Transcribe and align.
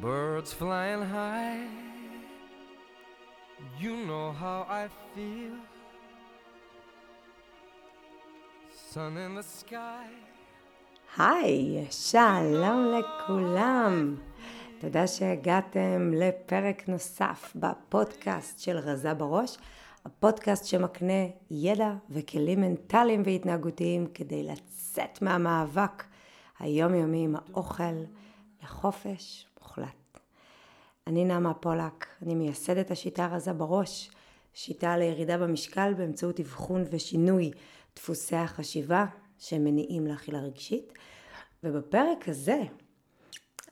Birds 0.00 0.52
flying 0.52 1.02
high, 1.02 1.66
you 3.80 3.96
know 4.06 4.30
how 4.30 4.64
I 4.68 4.86
feel. 5.12 5.56
Sun 8.92 9.16
in 9.16 9.34
the 9.34 9.42
sky. 9.42 10.06
היי, 11.16 11.86
שלום 11.90 12.94
לכולם. 12.98 14.16
תודה 14.80 15.06
שהגעתם 15.06 16.12
לפרק 16.14 16.88
נוסף 16.88 17.52
בפודקאסט 17.56 18.60
של 18.60 18.76
רזה 18.76 19.14
בראש, 19.14 19.58
הפודקאסט 20.04 20.64
שמקנה 20.64 21.26
ידע 21.50 21.92
וכלים 22.10 22.60
מנטליים 22.60 23.22
והתנהגותיים 23.24 24.06
כדי 24.14 24.42
לצאת 24.42 25.22
מהמאבק 25.22 26.04
היומיומי 26.58 27.24
עם 27.24 27.36
האוכל 27.36 27.94
לחופש 28.62 29.48
מוחלט. 29.68 30.18
אני 31.06 31.24
נעמה 31.24 31.54
פולק, 31.54 32.06
אני 32.22 32.34
מייסדת 32.34 32.90
השיטה 32.90 33.26
רזה 33.26 33.52
בראש, 33.52 34.10
שיטה 34.54 34.96
לירידה 34.96 35.38
במשקל 35.38 35.94
באמצעות 35.94 36.40
אבחון 36.40 36.84
ושינוי 36.90 37.50
דפוסי 37.96 38.36
החשיבה 38.36 39.04
שמניעים 39.38 40.06
לאכילה 40.06 40.38
רגשית. 40.38 40.92
ובפרק 41.64 42.28
הזה 42.28 42.62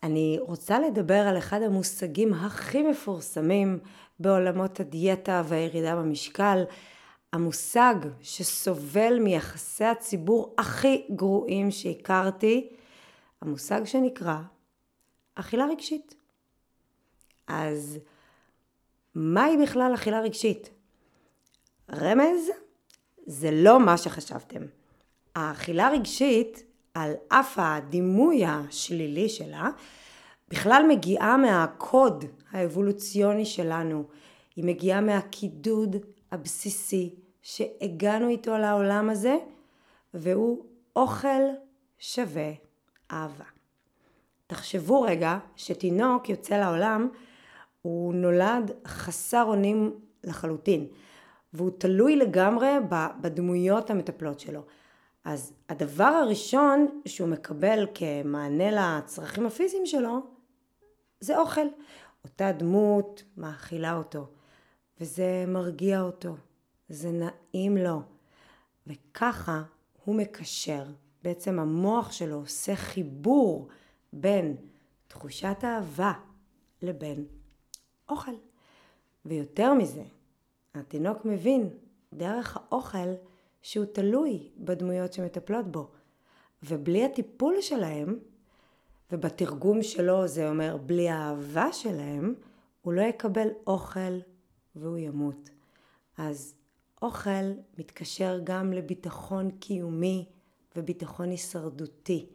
אני 0.03 0.39
רוצה 0.41 0.79
לדבר 0.81 1.27
על 1.29 1.39
אחד 1.39 1.63
המושגים 1.63 2.35
הכי 2.35 2.83
מפורסמים 2.83 3.79
בעולמות 4.21 4.81
הדיאטה 4.81 5.43
והירידה 5.49 5.97
במשקל, 5.97 6.65
המושג 7.33 7.95
שסובל 8.21 9.19
מיחסי 9.19 9.85
הציבור 9.85 10.55
הכי 10.59 11.07
גרועים 11.11 11.71
שהכרתי, 11.71 12.69
המושג 13.43 13.85
שנקרא 13.85 14.37
אכילה 15.37 15.67
רגשית. 15.67 16.15
אז 17.47 17.99
מהי 19.15 19.57
בכלל 19.63 19.95
אכילה 19.95 20.21
רגשית? 20.21 20.71
רמז, 21.93 22.51
זה 23.27 23.51
לא 23.53 23.81
מה 23.81 23.97
שחשבתם. 23.97 24.63
האכילה 25.35 25.91
רגשית, 25.91 26.63
על 26.95 27.13
אף 27.29 27.59
הדימוי 27.59 28.45
השלילי 28.47 29.29
שלה, 29.29 29.69
בכלל 30.49 30.85
מגיעה 30.89 31.37
מהקוד 31.37 32.25
האבולוציוני 32.51 33.45
שלנו. 33.45 34.05
היא 34.57 34.65
מגיעה 34.65 35.01
מהקידוד 35.01 35.97
הבסיסי 36.33 37.15
שהגענו 37.43 38.29
איתו 38.29 38.59
לעולם 38.59 39.11
הזה, 39.11 39.37
והוא 40.15 40.65
אוכל 40.97 41.43
שווה 41.99 42.53
אהבה. 43.11 43.56
תחשבו 44.47 45.03
רגע 45.03 45.39
שתינוק 45.57 46.29
יוצא 46.29 46.57
לעולם, 46.57 47.09
הוא 47.83 48.15
נולד 48.15 48.71
חסר 48.87 49.43
אונים 49.43 50.01
לחלוטין, 50.25 50.87
והוא 51.53 51.71
תלוי 51.79 52.17
לגמרי 52.17 52.73
בדמויות 53.21 53.91
המטפלות 53.91 54.41
שלו. 54.41 54.63
אז 55.25 55.53
הדבר 55.69 56.05
הראשון 56.05 57.01
שהוא 57.05 57.29
מקבל 57.29 57.87
כמענה 57.95 58.71
לצרכים 58.71 59.47
הפיזיים 59.47 59.87
שלו, 59.87 60.21
זה 61.21 61.39
אוכל. 61.39 61.67
אותה 62.27 62.53
דמות 62.53 63.23
מאכילה 63.37 63.97
אותו, 63.97 64.27
וזה 65.01 65.45
מרגיע 65.49 66.01
אותו, 66.01 66.37
זה 66.89 67.11
נעים 67.13 67.77
לו, 67.77 68.03
וככה 68.87 69.63
הוא 70.05 70.15
מקשר. 70.15 70.85
בעצם 71.23 71.59
המוח 71.59 72.13
שלו 72.13 72.37
עושה 72.37 72.77
חיבור 72.77 73.69
בין 74.13 74.57
תחושת 75.09 75.57
אהבה 75.65 76.13
לבין 76.83 77.25
אוכל. 78.09 78.35
ויותר 79.25 79.75
מזה, 79.75 80.03
התינוק 80.75 81.25
מבין 81.25 81.69
דרך 82.13 82.57
האוכל 82.57 83.15
שהוא 83.63 83.85
תלוי 83.85 84.51
בדמויות 84.59 85.13
שמטפלות 85.13 85.73
בו. 85.73 85.91
ובלי 86.63 87.05
הטיפול 87.05 87.55
שלהם, 87.61 88.19
ובתרגום 89.13 89.83
שלו 89.83 90.29
זה 90.29 90.49
אומר 90.49 90.77
בלי 90.87 91.09
האהבה 91.09 91.73
שלהם, 91.73 92.35
הוא 92.83 92.93
לא 92.93 93.03
יקבל 93.03 93.49
אוכל 93.67 94.19
והוא 94.77 94.99
ימות. 94.99 95.51
אז 96.19 96.55
אוכל 97.03 97.53
מתקשר 97.79 98.41
גם 98.45 98.73
לביטחון 98.73 99.51
קיומי 99.51 100.27
וביטחון 100.77 101.31
הישרדותי. 101.31 102.27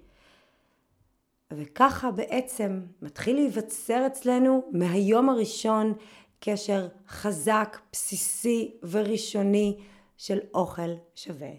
וככה 1.57 2.11
בעצם 2.11 2.81
מתחיל 3.01 3.35
להיווצר 3.35 4.07
אצלנו 4.07 4.63
מהיום 4.71 5.29
הראשון 5.29 5.93
קשר 6.39 6.87
חזק, 7.07 7.77
בסיסי 7.91 8.71
וראשוני 8.89 9.77
של 10.17 10.39
אוכל 10.53 10.91
שווה 11.15 11.51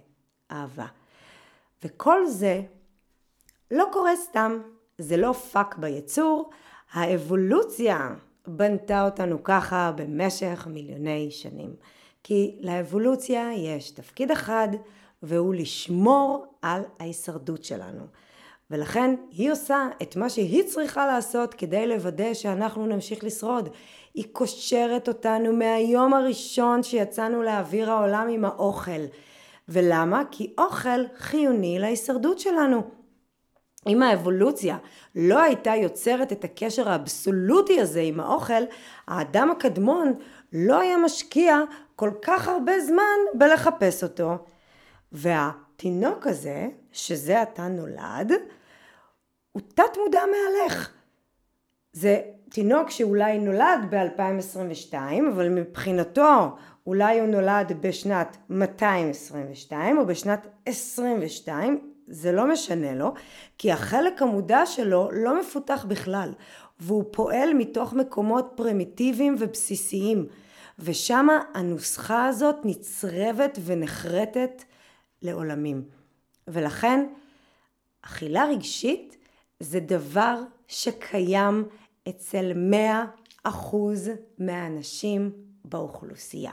אהבה. 0.51 0.87
וכל 1.85 2.27
זה 2.27 2.63
לא 3.71 3.85
קורה 3.93 4.17
סתם, 4.17 4.59
זה 4.99 5.17
לא 5.17 5.33
פאק 5.33 5.77
ביצור, 5.77 6.51
האבולוציה 6.93 8.15
בנתה 8.47 9.05
אותנו 9.05 9.45
ככה 9.45 9.93
במשך 9.97 10.67
מיליוני 10.71 11.31
שנים. 11.31 11.77
כי 12.23 12.59
לאבולוציה 12.61 13.53
יש 13.53 13.91
תפקיד 13.91 14.31
אחד 14.31 14.69
והוא 15.23 15.55
לשמור 15.55 16.47
על 16.63 16.83
ההישרדות 16.99 17.65
שלנו. 17.65 18.07
ולכן 18.73 19.15
היא 19.31 19.53
עושה 19.53 19.89
את 20.03 20.17
מה 20.17 20.29
שהיא 20.29 20.63
צריכה 20.63 21.07
לעשות 21.07 21.55
כדי 21.55 21.87
לוודא 21.87 22.35
שאנחנו 22.35 22.87
נמשיך 22.87 23.25
לשרוד. 23.25 23.69
היא 24.15 24.25
קושרת 24.33 25.09
אותנו 25.09 25.53
מהיום 25.53 26.15
הראשון 26.15 26.83
שיצאנו 26.83 27.43
לאוויר 27.43 27.91
העולם 27.91 28.29
עם 28.31 28.45
האוכל. 28.45 29.01
ולמה? 29.69 30.23
כי 30.31 30.55
אוכל 30.59 31.05
חיוני 31.17 31.79
להישרדות 31.79 32.39
שלנו. 32.39 32.83
אם 33.87 34.03
האבולוציה 34.03 34.77
לא 35.15 35.43
הייתה 35.43 35.75
יוצרת 35.75 36.33
את 36.33 36.45
הקשר 36.45 36.89
האבסולוטי 36.89 37.81
הזה 37.81 38.01
עם 38.01 38.21
האוכל, 38.21 38.63
האדם 39.09 39.51
הקדמון 39.51 40.13
לא 40.53 40.81
היה 40.81 40.97
משקיע 40.97 41.59
כל 41.97 42.11
כך 42.23 42.49
הרבה 42.49 42.81
זמן 42.81 43.19
בלחפש 43.35 44.03
אותו. 44.03 44.39
והתינוק 45.13 46.27
הזה, 46.27 46.69
שזה 46.93 47.43
עתה 47.43 47.69
נולד, 47.69 48.33
הוא 49.53 49.63
תת 49.75 49.97
מודע 50.05 50.21
מהלך. 50.27 50.91
זה 51.93 52.21
תינוק 52.51 52.91
שאולי 52.91 53.39
נולד 53.39 53.81
ב-2022, 53.91 54.95
אבל 55.35 55.49
מבחינתו 55.49 56.57
אולי 56.87 57.21
הוא 57.21 57.29
נולד 57.29 57.73
בשנת 57.81 58.37
222 58.51 59.99
או 59.99 60.07
בשנת 60.07 60.47
22, 60.67 61.93
זה 62.07 62.33
לא 62.33 62.47
משנה 62.47 62.95
לו, 62.95 63.13
כי 63.59 63.73
החלק 63.73 64.23
המודע 64.23 64.67
שלו 64.67 65.09
לא 65.13 65.41
מפותח 65.41 65.85
בכלל, 65.89 66.33
והוא 66.81 67.05
פועל 67.11 67.55
מתוך 67.55 67.93
מקומות 67.93 68.53
פרימיטיביים 68.55 69.37
ובסיסיים, 69.39 70.27
ושם 70.79 71.29
הנוסחה 71.55 72.27
הזאת 72.27 72.57
נצרבת 72.65 73.59
ונחרטת 73.65 74.63
לעולמים. 75.23 75.83
ולכן 76.49 77.07
אכילה 78.03 78.45
רגשית 78.45 79.17
זה 79.63 79.81
דבר 79.81 80.39
שקיים 80.69 81.69
אצל 82.09 82.53
100% 83.47 83.49
מהאנשים 84.39 85.33
באוכלוסייה. 85.65 86.53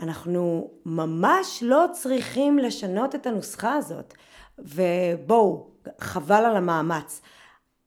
אנחנו 0.00 0.70
ממש 0.86 1.62
לא 1.66 1.86
צריכים 1.92 2.58
לשנות 2.58 3.14
את 3.14 3.26
הנוסחה 3.26 3.74
הזאת, 3.74 4.14
ובואו, 4.58 5.70
חבל 6.00 6.44
על 6.44 6.56
המאמץ. 6.56 7.20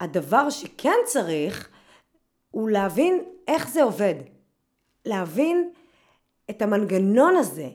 הדבר 0.00 0.50
שכן 0.50 0.96
צריך 1.06 1.68
הוא 2.50 2.70
להבין 2.70 3.24
איך 3.48 3.68
זה 3.68 3.82
עובד. 3.82 4.14
להבין 5.04 5.70
את 6.50 6.62
המנגנון 6.62 7.36
הזה, 7.36 7.68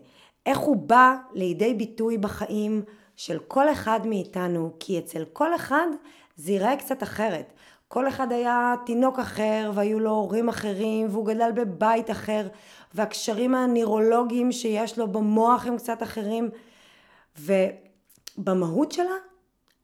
איך 0.45 0.57
הוא 0.57 0.75
בא 0.75 1.15
לידי 1.33 1.73
ביטוי 1.73 2.17
בחיים 2.17 2.83
של 3.21 3.39
כל 3.47 3.71
אחד 3.71 4.07
מאיתנו, 4.07 4.71
כי 4.79 4.99
אצל 4.99 5.25
כל 5.33 5.55
אחד 5.55 5.87
זה 6.35 6.51
ייראה 6.51 6.77
קצת 6.77 7.03
אחרת. 7.03 7.53
כל 7.87 8.07
אחד 8.07 8.31
היה 8.31 8.73
תינוק 8.85 9.19
אחר 9.19 9.71
והיו 9.75 9.99
לו 9.99 10.09
הורים 10.09 10.49
אחרים 10.49 11.07
והוא 11.11 11.25
גדל 11.25 11.51
בבית 11.55 12.11
אחר 12.11 12.47
והקשרים 12.93 13.55
הנוירולוגיים 13.55 14.51
שיש 14.51 14.99
לו 14.99 15.07
במוח 15.07 15.67
הם 15.67 15.77
קצת 15.77 16.03
אחרים 16.03 16.49
ובמהות 17.39 18.91
שלה 18.91 19.15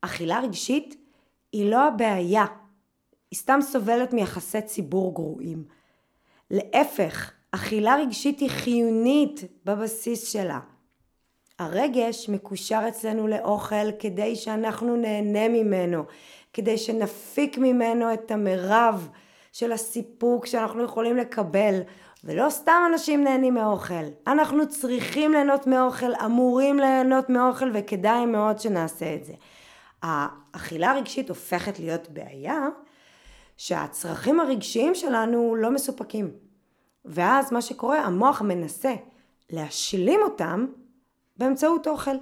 אכילה 0.01 0.39
רגשית 0.39 0.95
היא 1.51 1.71
לא 1.71 1.87
הבעיה, 1.87 2.45
היא 3.31 3.39
סתם 3.39 3.59
סובלת 3.61 4.13
מיחסי 4.13 4.61
ציבור 4.61 5.13
גרועים. 5.13 5.63
להפך, 6.51 7.31
אכילה 7.51 7.95
רגשית 7.95 8.39
היא 8.39 8.49
חיונית 8.49 9.43
בבסיס 9.65 10.27
שלה. 10.27 10.59
הרגש 11.59 12.30
מקושר 12.30 12.86
אצלנו 12.88 13.27
לאוכל 13.27 13.92
כדי 14.00 14.36
שאנחנו 14.36 14.95
נהנה 14.95 15.50
ממנו, 15.50 16.04
כדי 16.54 16.77
שנפיק 16.77 17.57
ממנו 17.57 18.13
את 18.13 18.31
המרב 18.31 19.09
של 19.51 19.71
הסיפוק 19.71 20.45
שאנחנו 20.45 20.83
יכולים 20.83 21.18
לקבל. 21.18 21.80
ולא 22.24 22.50
סתם 22.50 22.81
אנשים 22.92 23.24
נהנים 23.24 23.54
מאוכל, 23.54 24.04
אנחנו 24.27 24.68
צריכים 24.69 25.31
ליהנות 25.31 25.68
מאוכל, 25.68 26.15
אמורים 26.25 26.80
ליהנות 26.80 27.30
מאוכל 27.30 27.71
וכדאי 27.74 28.25
מאוד 28.25 28.59
שנעשה 28.59 29.15
את 29.15 29.25
זה. 29.25 29.33
האכילה 30.01 30.92
הרגשית 30.92 31.30
הופכת 31.30 31.80
להיות 31.80 32.09
בעיה 32.09 32.68
שהצרכים 33.57 34.39
הרגשיים 34.39 34.95
שלנו 34.95 35.56
לא 35.56 35.71
מסופקים. 35.71 36.31
ואז 37.06 37.54
מה 37.54 37.62
שקורה, 37.62 38.00
המוח 38.00 38.42
מנסה 38.42 38.94
להשלים 39.50 40.19
אותם 40.24 40.65
באמצעות 41.37 41.87
אוכל. 41.87 42.15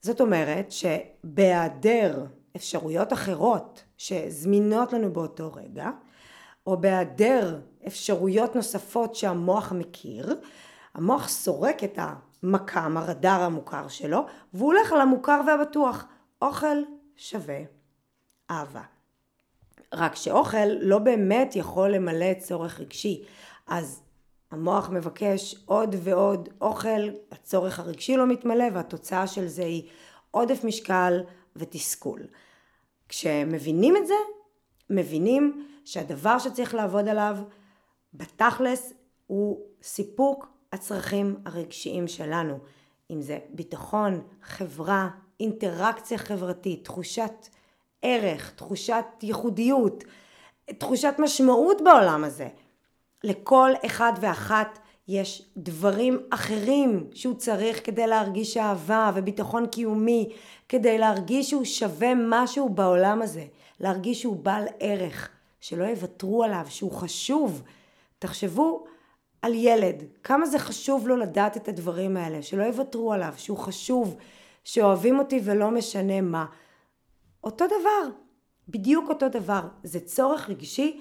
זאת 0.00 0.20
אומרת 0.20 0.72
שבהיעדר 0.72 2.26
אפשרויות 2.56 3.12
אחרות 3.12 3.84
שזמינות 3.96 4.92
לנו 4.92 5.12
באותו 5.12 5.52
רגע, 5.54 5.90
או 6.66 6.80
בהיעדר 6.80 7.60
אפשרויות 7.86 8.56
נוספות 8.56 9.14
שהמוח 9.14 9.72
מכיר, 9.72 10.40
המוח 10.94 11.28
סורק 11.28 11.84
את 11.84 11.98
המקם, 12.42 12.96
הרדאר 12.96 13.42
המוכר 13.42 13.88
שלו, 13.88 14.26
והוא 14.54 14.72
הולך 14.72 14.92
על 14.92 15.00
המוכר 15.00 15.40
והבטוח. 15.46 16.06
אוכל 16.42 16.76
שווה 17.16 17.58
אהבה. 18.50 18.82
רק 19.94 20.14
שאוכל 20.14 20.66
לא 20.80 20.98
באמת 20.98 21.56
יכול 21.56 21.90
למלא 21.90 22.34
צורך 22.34 22.80
רגשי, 22.80 23.24
אז 23.66 24.02
המוח 24.50 24.90
מבקש 24.90 25.54
עוד 25.66 25.96
ועוד 26.02 26.48
אוכל, 26.60 27.08
הצורך 27.32 27.78
הרגשי 27.78 28.16
לא 28.16 28.26
מתמלא 28.26 28.64
והתוצאה 28.74 29.26
של 29.26 29.46
זה 29.46 29.62
היא 29.62 29.88
עודף 30.30 30.64
משקל 30.64 31.20
ותסכול. 31.56 32.26
כשמבינים 33.08 33.96
את 33.96 34.06
זה, 34.06 34.14
מבינים 34.90 35.66
שהדבר 35.84 36.38
שצריך 36.38 36.74
לעבוד 36.74 37.08
עליו 37.08 37.36
בתכלס 38.14 38.92
הוא 39.26 39.60
סיפוק 39.82 40.46
הצרכים 40.72 41.36
הרגשיים 41.44 42.08
שלנו. 42.08 42.58
אם 43.10 43.22
זה 43.22 43.38
ביטחון, 43.50 44.20
חברה, 44.42 45.08
אינטראקציה 45.40 46.18
חברתית, 46.18 46.84
תחושת 46.84 47.48
ערך, 48.02 48.52
תחושת 48.56 49.04
ייחודיות, 49.22 50.04
תחושת 50.78 51.14
משמעות 51.18 51.80
בעולם 51.84 52.24
הזה. 52.24 52.48
לכל 53.24 53.70
אחד 53.86 54.12
ואחת 54.20 54.78
יש 55.08 55.42
דברים 55.56 56.18
אחרים 56.30 57.06
שהוא 57.14 57.34
צריך 57.34 57.86
כדי 57.86 58.06
להרגיש 58.06 58.56
אהבה 58.56 59.10
וביטחון 59.14 59.66
קיומי, 59.66 60.32
כדי 60.68 60.98
להרגיש 60.98 61.50
שהוא 61.50 61.64
שווה 61.64 62.12
משהו 62.14 62.68
בעולם 62.68 63.22
הזה, 63.22 63.44
להרגיש 63.80 64.20
שהוא 64.20 64.36
בעל 64.36 64.64
ערך, 64.80 65.28
שלא 65.60 65.84
יוותרו 65.84 66.44
עליו, 66.44 66.66
שהוא 66.68 66.92
חשוב. 66.92 67.62
תחשבו 68.18 68.84
על 69.42 69.54
ילד, 69.54 70.04
כמה 70.24 70.46
זה 70.46 70.58
חשוב 70.58 71.08
לו 71.08 71.16
לדעת 71.16 71.56
את 71.56 71.68
הדברים 71.68 72.16
האלה, 72.16 72.42
שלא 72.42 72.62
יוותרו 72.62 73.12
עליו, 73.12 73.32
שהוא 73.36 73.58
חשוב, 73.58 74.16
שאוהבים 74.64 75.18
אותי 75.18 75.40
ולא 75.44 75.70
משנה 75.70 76.20
מה. 76.20 76.46
אותו 77.44 77.66
דבר, 77.66 78.10
בדיוק 78.68 79.08
אותו 79.08 79.28
דבר, 79.28 79.60
זה 79.82 80.00
צורך 80.00 80.50
רגשי 80.50 81.00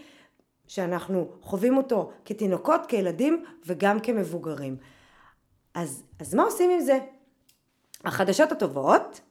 שאנחנו 0.68 1.32
חווים 1.42 1.78
אותו 1.78 2.12
כתינוקות, 2.26 2.86
כילדים 2.86 3.46
וגם 3.66 4.00
כמבוגרים. 4.00 4.78
אז, 5.74 6.04
אז 6.20 6.34
מה 6.36 6.44
עושים 6.44 6.70
עם 6.72 6.80
זה? 6.80 7.00
החדשות 8.06 8.52
הטובות, 8.52 9.22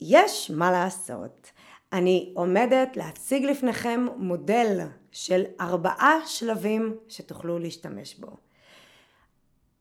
יש 0.00 0.50
מה 0.50 0.70
לעשות. 0.70 1.50
אני 1.92 2.32
עומדת 2.36 2.96
להציג 2.96 3.44
לפניכם 3.44 4.06
מודל 4.16 4.80
של 5.10 5.44
ארבעה 5.60 6.18
שלבים 6.26 6.96
שתוכלו 7.08 7.58
להשתמש 7.58 8.14
בו. 8.14 8.36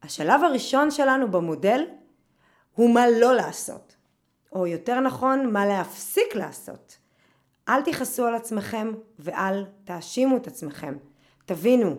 השלב 0.04 0.44
הראשון 0.44 0.92
שלנו 0.92 1.32
במודל 1.32 1.86
הוא 2.76 2.94
מה 2.94 3.10
לא 3.10 3.36
לעשות, 3.36 3.96
או 4.52 4.68
יותר 4.68 5.00
נכון, 5.00 5.54
מה 5.54 5.66
להפסיק 5.66 6.36
לעשות. 6.36 6.98
אל 7.70 7.82
תכעסו 7.82 8.26
על 8.26 8.36
עצמכם 8.36 8.92
ואל 9.20 9.66
תאשימו 9.84 10.38
את 10.38 10.48
עצמכם. 10.48 10.98
תבינו, 11.46 11.96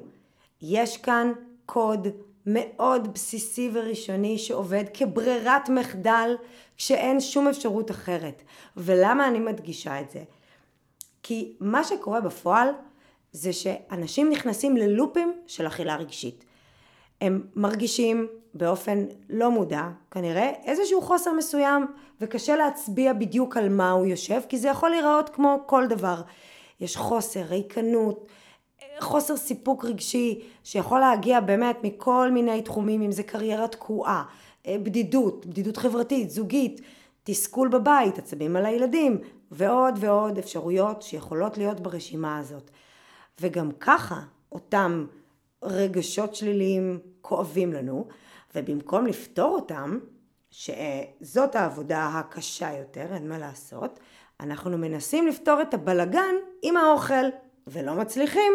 יש 0.62 0.97
כאן 0.97 1.32
קוד 1.67 2.09
מאוד 2.47 3.14
בסיסי 3.14 3.70
וראשוני 3.73 4.38
שעובד 4.38 4.85
כברירת 4.94 5.69
מחדל 5.69 6.37
כשאין 6.76 7.20
שום 7.20 7.49
אפשרות 7.49 7.91
אחרת. 7.91 8.43
ולמה 8.76 9.29
אני 9.29 9.38
מדגישה 9.38 10.00
את 10.00 10.11
זה? 10.11 10.23
כי 11.23 11.56
מה 11.61 11.85
שקורה 11.85 12.20
בפועל 12.20 12.69
זה 13.32 13.53
שאנשים 13.53 14.31
נכנסים 14.31 14.76
ללופים 14.76 15.32
של 15.47 15.67
אכילה 15.67 15.97
רגשית. 15.97 16.44
הם 17.22 17.42
מרגישים 17.56 18.26
באופן 18.54 19.04
לא 19.28 19.50
מודע, 19.50 19.82
כנראה, 20.10 20.52
איזשהו 20.64 21.02
חוסר 21.02 21.32
מסוים, 21.32 21.86
וקשה 22.20 22.56
להצביע 22.56 23.12
בדיוק 23.12 23.56
על 23.56 23.69
מה 23.69 23.90
הוא 23.90 24.06
יושב, 24.06 24.40
כי 24.48 24.58
זה 24.58 24.69
יכול 24.69 24.90
להיראות 24.90 25.28
כמו 25.28 25.62
כל 25.66 25.86
דבר. 25.86 26.22
יש 26.80 26.96
חוסר, 26.96 27.40
ריקנות, 27.40 28.26
חוסר 29.00 29.36
סיפוק 29.36 29.84
רגשי, 29.84 30.40
שיכול 30.64 31.00
להגיע 31.00 31.40
באמת 31.40 31.76
מכל 31.82 32.30
מיני 32.32 32.62
תחומים, 32.62 33.02
אם 33.02 33.12
זה 33.12 33.22
קריירה 33.22 33.68
תקועה, 33.68 34.25
בדידות, 34.68 35.46
בדידות 35.46 35.76
חברתית, 35.76 36.30
זוגית, 36.30 36.80
תסכול 37.25 37.68
בבית, 37.68 38.18
עצבים 38.18 38.56
על 38.56 38.66
הילדים, 38.66 39.18
ועוד 39.50 39.94
ועוד 40.00 40.38
אפשרויות 40.38 41.02
שיכולות 41.02 41.58
להיות 41.58 41.80
ברשימה 41.80 42.38
הזאת. 42.38 42.70
וגם 43.40 43.70
ככה, 43.80 44.20
אותם 44.52 45.06
רגשות 45.62 46.34
שליליים 46.34 46.98
כואבים 47.22 47.72
לנו, 47.72 48.08
ובמקום 48.54 49.06
לפתור 49.06 49.54
אותם, 49.54 49.98
שזאת 50.50 51.56
העבודה 51.56 52.10
הקשה 52.14 52.72
יותר, 52.78 53.06
אין 53.14 53.28
מה 53.28 53.38
לעשות, 53.38 53.98
אנחנו 54.40 54.78
מנסים 54.78 55.26
לפתור 55.26 55.62
את 55.62 55.74
הבלגן 55.74 56.34
עם 56.62 56.76
האוכל, 56.76 57.24
ולא 57.66 57.94
מצליחים, 57.94 58.52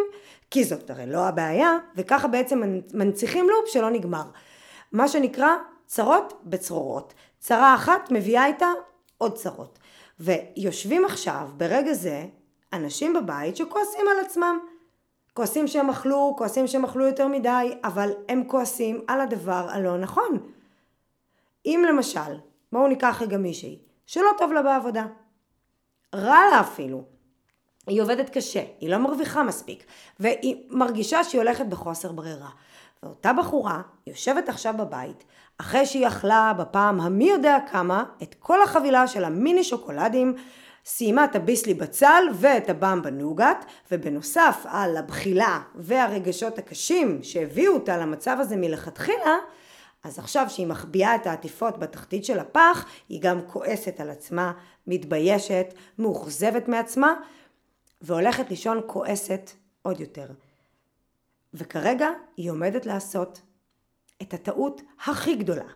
כי 0.51 0.63
זאת 0.63 0.89
הרי 0.89 1.05
לא 1.05 1.27
הבעיה, 1.27 1.77
וככה 1.95 2.27
בעצם 2.27 2.61
מנציחים 2.93 3.49
לופ 3.49 3.67
שלא 3.67 3.89
נגמר. 3.89 4.23
מה 4.91 5.07
שנקרא 5.07 5.49
צרות 5.85 6.41
בצרורות. 6.43 7.13
צרה 7.39 7.75
אחת 7.75 8.11
מביאה 8.11 8.45
איתה 8.45 8.67
עוד 9.17 9.35
צרות. 9.35 9.79
ויושבים 10.19 11.05
עכשיו, 11.05 11.49
ברגע 11.57 11.93
זה, 11.93 12.25
אנשים 12.73 13.13
בבית 13.13 13.57
שכועסים 13.57 14.06
על 14.11 14.25
עצמם. 14.25 14.59
כועסים 15.37 15.67
שהם 15.67 15.89
אכלו, 15.89 16.35
כועסים 16.37 16.67
שהם 16.67 16.85
אכלו 16.85 17.07
יותר 17.07 17.27
מדי, 17.27 17.77
אבל 17.83 18.11
הם 18.29 18.44
כועסים 18.47 19.01
על 19.07 19.21
הדבר 19.21 19.67
הלא 19.69 19.97
נכון. 19.97 20.37
אם 21.65 21.85
למשל, 21.89 22.37
בואו 22.71 22.87
ניקח 22.87 23.21
רגע 23.21 23.37
מישהי, 23.37 23.79
שלא 24.06 24.29
טוב 24.37 24.51
לה 24.51 24.61
בעבודה. 24.61 25.06
רע 26.15 26.39
לה 26.51 26.59
אפילו. 26.61 27.03
היא 27.87 28.01
עובדת 28.01 28.29
קשה, 28.29 28.63
היא 28.79 28.89
לא 28.89 28.97
מרוויחה 28.97 29.44
מספיק, 29.44 29.83
והיא 30.19 30.56
מרגישה 30.69 31.23
שהיא 31.23 31.41
הולכת 31.41 31.65
בחוסר 31.65 32.11
ברירה. 32.11 32.49
ואותה 33.03 33.33
בחורה 33.33 33.81
יושבת 34.07 34.49
עכשיו 34.49 34.73
בבית, 34.77 35.23
אחרי 35.57 35.85
שהיא 35.85 36.07
אכלה 36.07 36.53
בפעם 36.57 37.01
המי 37.01 37.29
יודע 37.29 37.57
כמה 37.71 38.03
את 38.23 38.35
כל 38.39 38.63
החבילה 38.63 39.07
של 39.07 39.23
המיני 39.23 39.63
שוקולדים 39.63 40.35
סיימה 40.89 41.25
את 41.25 41.35
הביסלי 41.35 41.73
בצל 41.73 42.23
ואת 42.33 42.69
הבמבה 42.69 43.09
נוגת, 43.09 43.65
ובנוסף 43.91 44.65
על 44.65 44.97
הבחילה 44.97 45.61
והרגשות 45.75 46.57
הקשים 46.57 47.23
שהביאו 47.23 47.73
אותה 47.73 47.97
למצב 47.97 48.37
הזה 48.39 48.56
מלכתחילה, 48.56 49.37
אז 50.03 50.19
עכשיו 50.19 50.45
שהיא 50.49 50.67
מחביאה 50.67 51.15
את 51.15 51.27
העטיפות 51.27 51.79
בתחתית 51.79 52.25
של 52.25 52.39
הפח, 52.39 52.85
היא 53.09 53.21
גם 53.21 53.41
כועסת 53.47 53.99
על 53.99 54.09
עצמה, 54.09 54.51
מתביישת, 54.87 55.73
מאוכזבת 55.99 56.67
מעצמה, 56.67 57.13
והולכת 58.01 58.49
לישון 58.49 58.81
כועסת 58.87 59.51
עוד 59.81 59.99
יותר. 59.99 60.27
וכרגע 61.53 62.09
היא 62.37 62.51
עומדת 62.51 62.85
לעשות 62.85 63.41
את 64.21 64.33
הטעות 64.33 64.81
הכי 65.06 65.35
גדולה. 65.35 65.67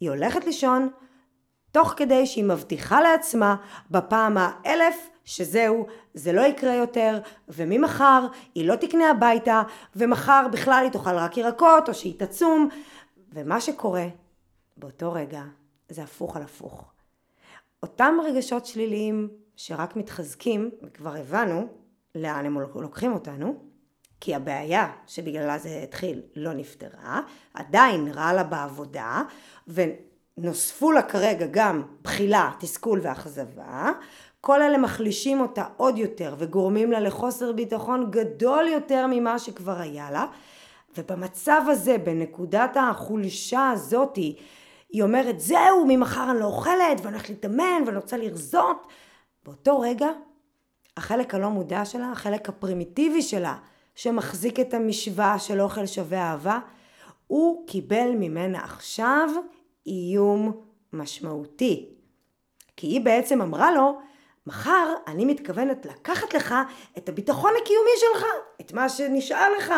היא 0.00 0.10
הולכת 0.10 0.44
לישון 0.44 0.88
תוך 1.78 1.94
כדי 1.96 2.26
שהיא 2.26 2.44
מבטיחה 2.44 3.00
לעצמה 3.00 3.56
בפעם 3.90 4.36
האלף 4.38 5.08
שזהו, 5.24 5.86
זה 6.14 6.32
לא 6.32 6.40
יקרה 6.40 6.74
יותר, 6.74 7.20
וממחר 7.48 8.26
היא 8.54 8.68
לא 8.68 8.76
תקנה 8.76 9.10
הביתה, 9.10 9.62
ומחר 9.96 10.46
בכלל 10.52 10.80
היא 10.84 10.92
תאכל 10.92 11.16
רק 11.16 11.36
ירקות, 11.36 11.88
או 11.88 11.94
שהיא 11.94 12.18
תצום, 12.18 12.68
ומה 13.32 13.60
שקורה 13.60 14.06
באותו 14.76 15.12
רגע 15.12 15.42
זה 15.88 16.02
הפוך 16.02 16.36
על 16.36 16.42
הפוך. 16.42 16.92
אותם 17.82 18.14
רגשות 18.24 18.66
שליליים 18.66 19.28
שרק 19.56 19.96
מתחזקים, 19.96 20.70
וכבר 20.82 21.16
הבנו 21.16 21.66
לאן 22.14 22.46
הם 22.46 22.58
לוקחים 22.74 23.12
אותנו, 23.12 23.62
כי 24.20 24.34
הבעיה 24.34 24.92
שבגללה 25.06 25.58
זה 25.58 25.80
התחיל 25.82 26.22
לא 26.36 26.52
נפתרה, 26.52 27.20
עדיין 27.54 28.08
רע 28.08 28.32
לה 28.32 28.44
בעבודה, 28.44 29.22
ו... 29.68 29.82
נוספו 30.38 30.92
לה 30.92 31.02
כרגע 31.02 31.46
גם 31.50 31.82
בחילה, 32.02 32.50
תסכול 32.58 33.00
ואכזבה, 33.02 33.90
כל 34.40 34.62
אלה 34.62 34.78
מחלישים 34.78 35.40
אותה 35.40 35.64
עוד 35.76 35.98
יותר 35.98 36.34
וגורמים 36.38 36.92
לה 36.92 37.00
לחוסר 37.00 37.52
ביטחון 37.52 38.10
גדול 38.10 38.66
יותר 38.66 39.06
ממה 39.10 39.38
שכבר 39.38 39.80
היה 39.80 40.10
לה. 40.10 40.26
ובמצב 40.98 41.62
הזה, 41.66 41.98
בנקודת 41.98 42.76
החולשה 42.76 43.70
הזאתי, 43.70 44.36
היא 44.90 45.02
אומרת, 45.02 45.40
זהו, 45.40 45.84
ממחר 45.88 46.30
אני 46.30 46.40
לא 46.40 46.44
אוכלת, 46.44 47.00
ואני 47.02 47.12
הולכת 47.12 47.28
להתאמן, 47.28 47.82
ואני 47.86 47.96
רוצה 47.96 48.16
לרזות. 48.16 48.86
באותו 49.44 49.80
רגע, 49.80 50.08
החלק 50.96 51.34
הלא 51.34 51.48
מודע 51.48 51.84
שלה, 51.84 52.12
החלק 52.12 52.48
הפרימיטיבי 52.48 53.22
שלה, 53.22 53.56
שמחזיק 53.94 54.60
את 54.60 54.74
המשוואה 54.74 55.38
של 55.38 55.60
אוכל 55.60 55.86
שווה 55.86 56.30
אהבה, 56.30 56.58
הוא 57.26 57.66
קיבל 57.66 58.10
ממנה 58.18 58.64
עכשיו 58.64 59.28
איום 59.88 60.52
משמעותי. 60.92 61.88
כי 62.76 62.86
היא 62.86 63.00
בעצם 63.00 63.42
אמרה 63.42 63.72
לו, 63.72 63.98
מחר 64.46 64.94
אני 65.06 65.24
מתכוונת 65.24 65.86
לקחת 65.86 66.34
לך 66.34 66.54
את 66.98 67.08
הביטחון 67.08 67.52
הקיומי 67.62 67.90
שלך, 67.96 68.26
את 68.60 68.72
מה 68.72 68.88
שנשאר 68.88 69.48
לך. 69.58 69.74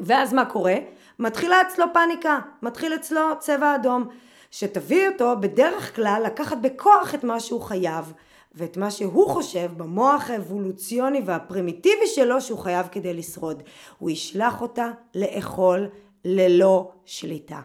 ואז 0.00 0.32
מה 0.32 0.44
קורה? 0.44 0.74
מתחילה 1.18 1.60
אצלו 1.60 1.84
פאניקה, 1.92 2.38
מתחיל 2.62 2.94
אצלו 2.94 3.20
צבע 3.38 3.74
אדום, 3.74 4.08
שתביא 4.50 5.08
אותו 5.08 5.34
בדרך 5.40 5.96
כלל 5.96 6.22
לקחת 6.26 6.58
בכוח 6.58 7.14
את 7.14 7.24
מה 7.24 7.40
שהוא 7.40 7.60
חייב, 7.60 8.12
ואת 8.54 8.76
מה 8.76 8.90
שהוא 8.90 9.30
חושב 9.30 9.70
במוח 9.76 10.30
האבולוציוני 10.30 11.22
והפרימיטיבי 11.24 12.06
שלו 12.06 12.40
שהוא 12.40 12.58
חייב 12.58 12.86
כדי 12.92 13.14
לשרוד. 13.14 13.62
הוא 13.98 14.10
ישלח 14.10 14.60
אותה 14.60 14.90
לאכול 15.14 15.88
ללא 16.24 16.92
שליטה. 17.04 17.60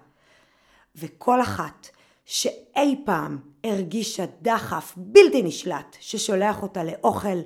וכל 0.96 1.42
אחת 1.42 1.88
שאי 2.26 3.02
פעם 3.06 3.40
הרגישה 3.64 4.26
דחף 4.42 4.94
בלתי 4.98 5.42
נשלט 5.42 5.98
ששולח 6.00 6.62
אותה 6.62 6.84
לאוכל, 6.84 7.38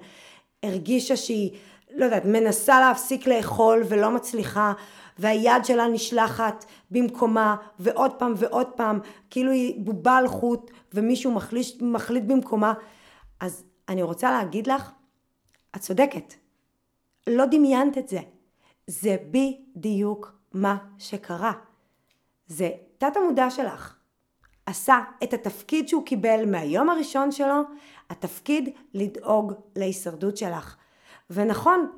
הרגישה 0.63 1.15
שהיא, 1.15 1.51
לא 1.95 2.05
יודעת, 2.05 2.25
מנסה 2.25 2.79
להפסיק 2.79 3.27
לאכול 3.27 3.83
ולא 3.89 4.11
מצליחה, 4.11 4.73
והיד 5.19 5.65
שלה 5.65 5.87
נשלחת 5.87 6.65
במקומה 6.91 7.55
ועוד 7.79 8.11
פעם 8.19 8.33
ועוד 8.37 8.67
פעם, 8.67 8.99
כאילו 9.29 9.51
היא 9.51 9.79
בובה 9.79 10.17
על 10.17 10.27
חוט 10.27 10.71
ומישהו 10.93 11.31
מחליט, 11.31 11.81
מחליט 11.81 12.23
במקומה. 12.23 12.73
אז 13.39 13.63
אני 13.89 14.03
רוצה 14.03 14.31
להגיד 14.31 14.67
לך, 14.67 14.91
את 15.75 15.81
צודקת. 15.81 16.33
לא 17.27 17.45
דמיינת 17.45 17.97
את 17.97 18.07
זה. 18.07 18.19
זה 18.87 19.15
בדיוק 19.31 20.31
מה 20.53 20.77
שקרה. 20.97 21.51
זה 22.47 22.69
תת 22.97 23.17
המודע 23.17 23.49
שלך. 23.49 23.95
עשה 24.65 24.99
את 25.23 25.33
התפקיד 25.33 25.87
שהוא 25.87 26.05
קיבל 26.05 26.45
מהיום 26.45 26.89
הראשון 26.89 27.31
שלו, 27.31 27.61
התפקיד 28.09 28.69
לדאוג 28.93 29.53
להישרדות 29.75 30.37
שלך. 30.37 30.75
ונכון, 31.29 31.91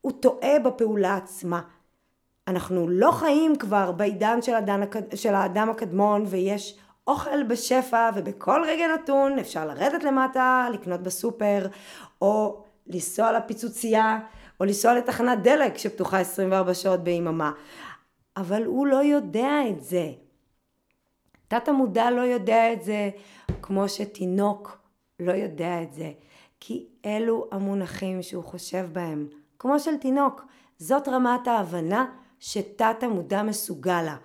הוא 0.00 0.12
טועה 0.12 0.58
בפעולה 0.58 1.16
עצמה. 1.16 1.60
אנחנו 2.48 2.88
לא 2.88 3.10
חיים 3.10 3.56
כבר 3.56 3.92
בעידן 3.92 4.42
של, 4.42 4.54
הדן, 4.54 4.80
של 5.14 5.34
האדם 5.34 5.70
הקדמון 5.70 6.24
ויש 6.26 6.78
אוכל 7.06 7.42
בשפע 7.42 8.10
ובכל 8.14 8.62
רגע 8.66 8.84
נתון 8.94 9.38
אפשר 9.38 9.66
לרדת 9.66 10.04
למטה, 10.04 10.68
לקנות 10.72 11.00
בסופר 11.00 11.66
או 12.22 12.64
לנסוע 12.86 13.32
לפיצוצייה 13.32 14.18
או 14.60 14.64
לנסוע 14.64 14.94
לתחנת 14.94 15.42
דלק 15.42 15.78
שפתוחה 15.78 16.18
24 16.18 16.74
שעות 16.74 17.00
ביממה. 17.00 17.52
אבל 18.36 18.64
הוא 18.64 18.86
לא 18.86 18.96
יודע 18.96 19.50
את 19.70 19.84
זה. 19.84 20.10
תת 21.48 21.68
המודע 21.68 22.10
לא 22.10 22.20
יודע 22.20 22.72
את 22.72 22.82
זה 22.82 23.10
כמו 23.62 23.88
שתינוק 23.88 24.78
לא 25.20 25.32
יודע 25.32 25.82
את 25.82 25.92
זה. 25.92 26.12
כי 26.60 26.86
אלו 27.04 27.48
המונחים 27.52 28.22
שהוא 28.22 28.44
חושב 28.44 28.86
בהם. 28.92 29.28
כמו 29.58 29.80
של 29.80 29.96
תינוק. 29.96 30.44
זאת 30.78 31.08
רמת 31.08 31.48
ההבנה 31.48 32.06
שתת 32.40 33.02
המודע 33.02 33.42
מסוגל 33.42 34.02
לה. 34.02 34.16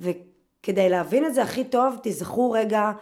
וכדי 0.00 0.88
להבין 0.88 1.26
את 1.26 1.34
זה 1.34 1.42
הכי 1.42 1.64
טוב, 1.64 1.96
תזכרו 2.02 2.50
רגע 2.50 2.92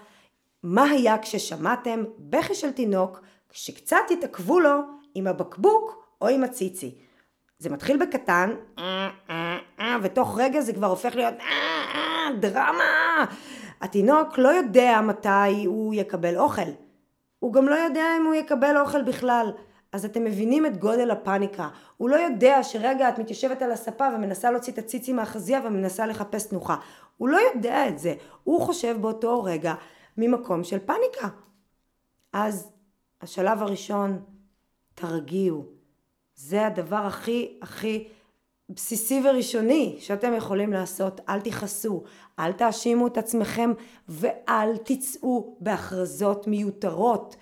מה 0.62 0.84
היה 0.84 1.18
כששמעתם 1.18 2.04
בכי 2.18 2.54
של 2.54 2.72
תינוק 2.72 3.20
שקצת 3.52 4.10
התעכבו 4.10 4.60
לו 4.60 4.80
עם 5.14 5.26
הבקבוק 5.26 6.04
או 6.20 6.28
עם 6.28 6.44
הציצי. 6.44 6.94
זה 7.58 7.70
מתחיל 7.70 7.96
בקטן, 7.96 8.50
ותוך 10.02 10.38
רגע 10.38 10.60
זה 10.60 10.72
כבר 10.72 10.86
הופך 10.86 11.14
להיות 11.16 11.34
דרמה. 12.40 13.24
התינוק 13.80 14.38
לא 14.38 14.48
יודע 14.48 15.00
מתי 15.00 15.64
הוא 15.66 15.94
יקבל 15.94 16.38
אוכל. 16.38 16.70
הוא 17.38 17.52
גם 17.52 17.68
לא 17.68 17.74
יודע 17.74 18.04
אם 18.16 18.26
הוא 18.26 18.34
יקבל 18.34 18.78
אוכל 18.78 19.02
בכלל. 19.02 19.52
אז 19.92 20.04
אתם 20.04 20.24
מבינים 20.24 20.66
את 20.66 20.76
גודל 20.76 21.10
הפאניקה. 21.10 21.68
הוא 21.96 22.08
לא 22.08 22.16
יודע 22.16 22.62
שרגע 22.62 23.08
את 23.08 23.18
מתיישבת 23.18 23.62
על 23.62 23.72
הספה 23.72 24.08
ומנסה 24.14 24.50
להוציא 24.50 24.72
את 24.72 24.78
הציצי 24.78 25.12
מהחזייה 25.12 25.60
ומנסה 25.64 26.06
לחפש 26.06 26.46
תנוחה. 26.46 26.76
הוא 27.16 27.28
לא 27.28 27.38
יודע 27.54 27.88
את 27.88 27.98
זה. 27.98 28.14
הוא 28.44 28.60
חושב 28.60 28.96
באותו 29.00 29.42
רגע 29.42 29.74
ממקום 30.16 30.64
של 30.64 30.78
פאניקה. 30.78 31.28
אז 32.32 32.72
השלב 33.22 33.62
הראשון, 33.62 34.22
תרגיעו. 34.94 35.64
זה 36.34 36.66
הדבר 36.66 36.96
הכי 36.96 37.58
הכי 37.62 38.08
בסיסי 38.70 39.20
וראשוני 39.24 39.96
שאתם 39.98 40.34
יכולים 40.34 40.72
לעשות. 40.72 41.20
אל 41.28 41.40
תכעסו, 41.40 42.02
אל 42.38 42.52
תאשימו 42.52 43.06
את 43.06 43.18
עצמכם 43.18 43.72
ואל 44.08 44.76
תצאו 44.76 45.56
בהכרזות 45.60 46.46
מיותרות. 46.46 47.36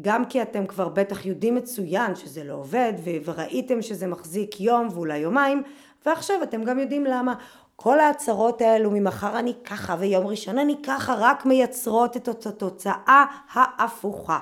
גם 0.00 0.24
כי 0.24 0.42
אתם 0.42 0.66
כבר 0.66 0.88
בטח 0.88 1.26
יודעים 1.26 1.54
מצוין 1.54 2.14
שזה 2.14 2.44
לא 2.44 2.54
עובד 2.54 2.92
וראיתם 3.24 3.82
שזה 3.82 4.06
מחזיק 4.06 4.60
יום 4.60 4.88
ואולי 4.92 5.18
יומיים 5.18 5.62
ועכשיו 6.06 6.42
אתם 6.42 6.64
גם 6.64 6.78
יודעים 6.78 7.04
למה 7.04 7.34
כל 7.76 8.00
ההצהרות 8.00 8.60
האלו 8.60 8.90
ממחר 8.90 9.38
אני 9.38 9.54
ככה 9.64 9.96
ויום 9.98 10.26
ראשון 10.26 10.58
אני 10.58 10.76
ככה 10.82 11.14
רק 11.18 11.46
מייצרות 11.46 12.16
את 12.16 12.28
התוצאה 12.28 13.24
ההפוכה. 13.52 14.38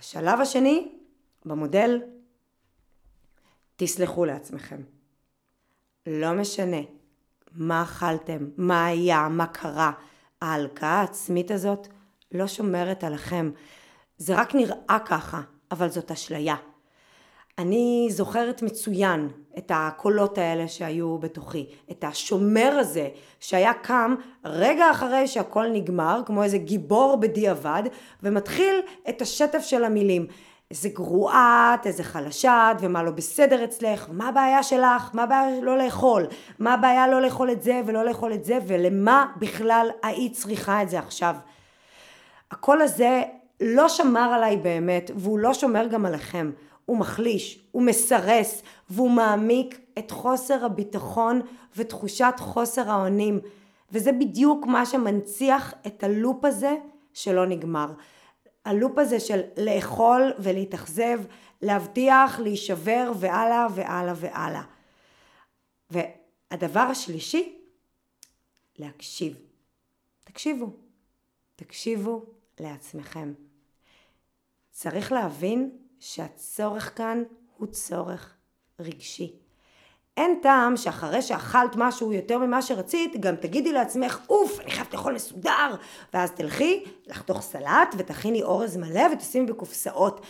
השלב 0.00 0.40
השני 0.40 0.88
במודל 1.44 2.02
תסלחו 3.76 4.24
לעצמכם. 4.24 4.80
לא 6.06 6.32
משנה 6.32 6.80
מה 7.52 7.82
אכלתם, 7.82 8.48
מה 8.56 8.86
היה, 8.86 9.28
מה 9.28 9.46
קרה, 9.46 9.92
ההלקאה 10.42 11.00
העצמית 11.00 11.50
הזאת 11.50 11.88
לא 12.32 12.46
שומרת 12.46 13.04
עליכם. 13.04 13.50
זה 14.16 14.34
רק 14.34 14.54
נראה 14.54 14.98
ככה, 15.06 15.40
אבל 15.70 15.88
זאת 15.88 16.10
אשליה. 16.10 16.56
אני 17.58 18.08
זוכרת 18.10 18.62
מצוין 18.62 19.28
את 19.58 19.72
הקולות 19.74 20.38
האלה 20.38 20.68
שהיו 20.68 21.18
בתוכי, 21.18 21.66
את 21.90 22.04
השומר 22.04 22.76
הזה 22.80 23.08
שהיה 23.40 23.72
קם 23.74 24.14
רגע 24.44 24.90
אחרי 24.90 25.28
שהכל 25.28 25.66
נגמר, 25.72 26.22
כמו 26.26 26.42
איזה 26.42 26.58
גיבור 26.58 27.16
בדיעבד, 27.20 27.82
ומתחיל 28.22 28.80
את 29.08 29.22
השטף 29.22 29.62
של 29.62 29.84
המילים. 29.84 30.26
איזה 30.70 30.88
גרועה 30.88 31.76
את, 31.80 31.86
איזה 31.86 32.02
חלשה 32.02 32.72
את, 32.72 32.76
ומה 32.80 33.02
לא 33.02 33.10
בסדר 33.10 33.64
אצלך, 33.64 34.06
מה 34.12 34.28
הבעיה 34.28 34.62
שלך, 34.62 35.10
מה 35.12 35.22
הבעיה 35.22 35.60
לא 35.62 35.78
לאכול, 35.78 36.26
מה 36.58 36.74
הבעיה 36.74 37.08
לא 37.08 37.22
לאכול 37.22 37.50
את 37.50 37.62
זה 37.62 37.80
ולא 37.86 38.04
לאכול 38.04 38.32
את 38.32 38.44
זה, 38.44 38.58
ולמה 38.66 39.26
בכלל 39.36 39.88
היית 40.02 40.32
צריכה 40.32 40.82
את 40.82 40.90
זה 40.90 40.98
עכשיו. 40.98 41.36
הקול 42.50 42.82
הזה 42.82 43.22
לא 43.60 43.88
שמר 43.88 44.30
עליי 44.34 44.56
באמת, 44.56 45.10
והוא 45.16 45.38
לא 45.38 45.54
שומר 45.54 45.86
גם 45.86 46.06
עליכם. 46.06 46.50
הוא 46.86 46.96
מחליש, 46.96 47.68
הוא 47.72 47.82
מסרס, 47.82 48.62
והוא 48.90 49.10
מעמיק 49.10 49.80
את 49.98 50.10
חוסר 50.10 50.64
הביטחון 50.64 51.40
ותחושת 51.76 52.34
חוסר 52.38 52.90
האונים. 52.90 53.40
וזה 53.92 54.12
בדיוק 54.12 54.66
מה 54.66 54.86
שמנציח 54.86 55.74
את 55.86 56.04
הלופ 56.04 56.44
הזה 56.44 56.74
שלא 57.12 57.46
נגמר. 57.46 57.86
הלופ 58.64 58.98
הזה 58.98 59.20
של 59.20 59.40
לאכול 59.56 60.32
ולהתאכזב, 60.38 61.20
להבטיח, 61.62 62.38
להישבר 62.40 63.12
והלאה 63.18 63.66
והלאה 63.74 64.14
והלאה. 64.16 64.62
והדבר 65.90 66.80
השלישי, 66.80 67.58
להקשיב. 68.78 69.38
תקשיבו. 70.24 70.66
תקשיבו 71.56 72.24
לעצמכם. 72.60 73.32
צריך 74.70 75.12
להבין 75.12 75.78
שהצורך 76.00 76.96
כאן 76.96 77.22
הוא 77.56 77.66
צורך 77.66 78.34
רגשי. 78.80 79.43
אין 80.16 80.38
טעם 80.42 80.76
שאחרי 80.76 81.22
שאכלת 81.22 81.76
משהו 81.76 82.12
יותר 82.12 82.38
ממה 82.38 82.62
שרצית, 82.62 83.20
גם 83.20 83.36
תגידי 83.36 83.72
לעצמך, 83.72 84.18
אוף, 84.28 84.60
אני 84.60 84.70
חייבת 84.70 84.94
לאכול 84.94 85.14
מסודר, 85.14 85.74
ואז 86.14 86.30
תלכי 86.30 86.84
לחתוך 87.06 87.42
סלט 87.42 87.94
ותכיני 87.98 88.42
אורז 88.42 88.76
מלא 88.76 89.02
ותשימי 89.12 89.46
בקופסאות. 89.46 90.20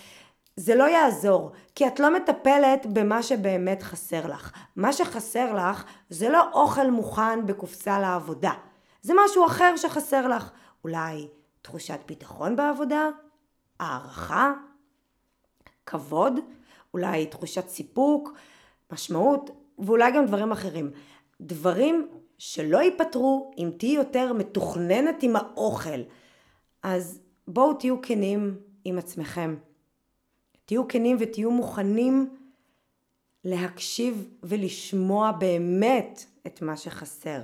זה 0.57 0.75
לא 0.75 0.85
יעזור, 0.85 1.53
כי 1.75 1.87
את 1.87 2.01
לא 2.01 2.15
מטפלת 2.15 2.87
במה 2.87 3.23
שבאמת 3.23 3.83
חסר 3.83 4.27
לך. 4.27 4.53
מה 4.77 4.93
שחסר 4.93 5.55
לך 5.55 5.85
זה 6.11 6.29
לא 6.29 6.51
אוכל 6.53 6.91
מוכן 6.91 7.47
בקופסה 7.47 7.99
לעבודה. 7.99 8.53
זה 9.03 9.13
משהו 9.25 9.47
אחר 9.47 9.77
שחסר 9.77 10.29
לך. 10.29 10.51
אולי 10.85 11.29
תחושת 11.63 12.01
ביטחון 12.07 12.57
בעבודה? 12.57 13.09
הערכה, 13.81 14.53
כבוד, 15.87 16.35
אולי 16.95 17.27
תחושת 17.27 17.69
סיפוק, 17.69 18.33
משמעות, 18.93 19.51
ואולי 19.79 20.13
גם 20.13 20.27
דברים 20.27 20.53
אחרים. 20.53 20.91
דברים 21.41 22.09
שלא 22.39 22.79
ייפתרו 22.79 23.51
אם 23.59 23.71
תהיי 23.79 23.95
יותר 23.95 24.33
מתוכננת 24.33 25.23
עם 25.23 25.37
האוכל. 25.37 26.01
אז 26.83 27.21
בואו 27.49 27.75
תהיו 27.75 28.03
כנים 28.03 28.57
עם 28.85 28.99
עצמכם. 28.99 29.57
תהיו 30.65 30.89
כנים 30.89 31.17
ותהיו 31.21 31.51
מוכנים 31.51 32.37
להקשיב 33.45 34.29
ולשמוע 34.43 35.33
באמת 35.33 36.25
את 36.47 36.63
מה 36.63 36.77
שחסר. 36.77 37.41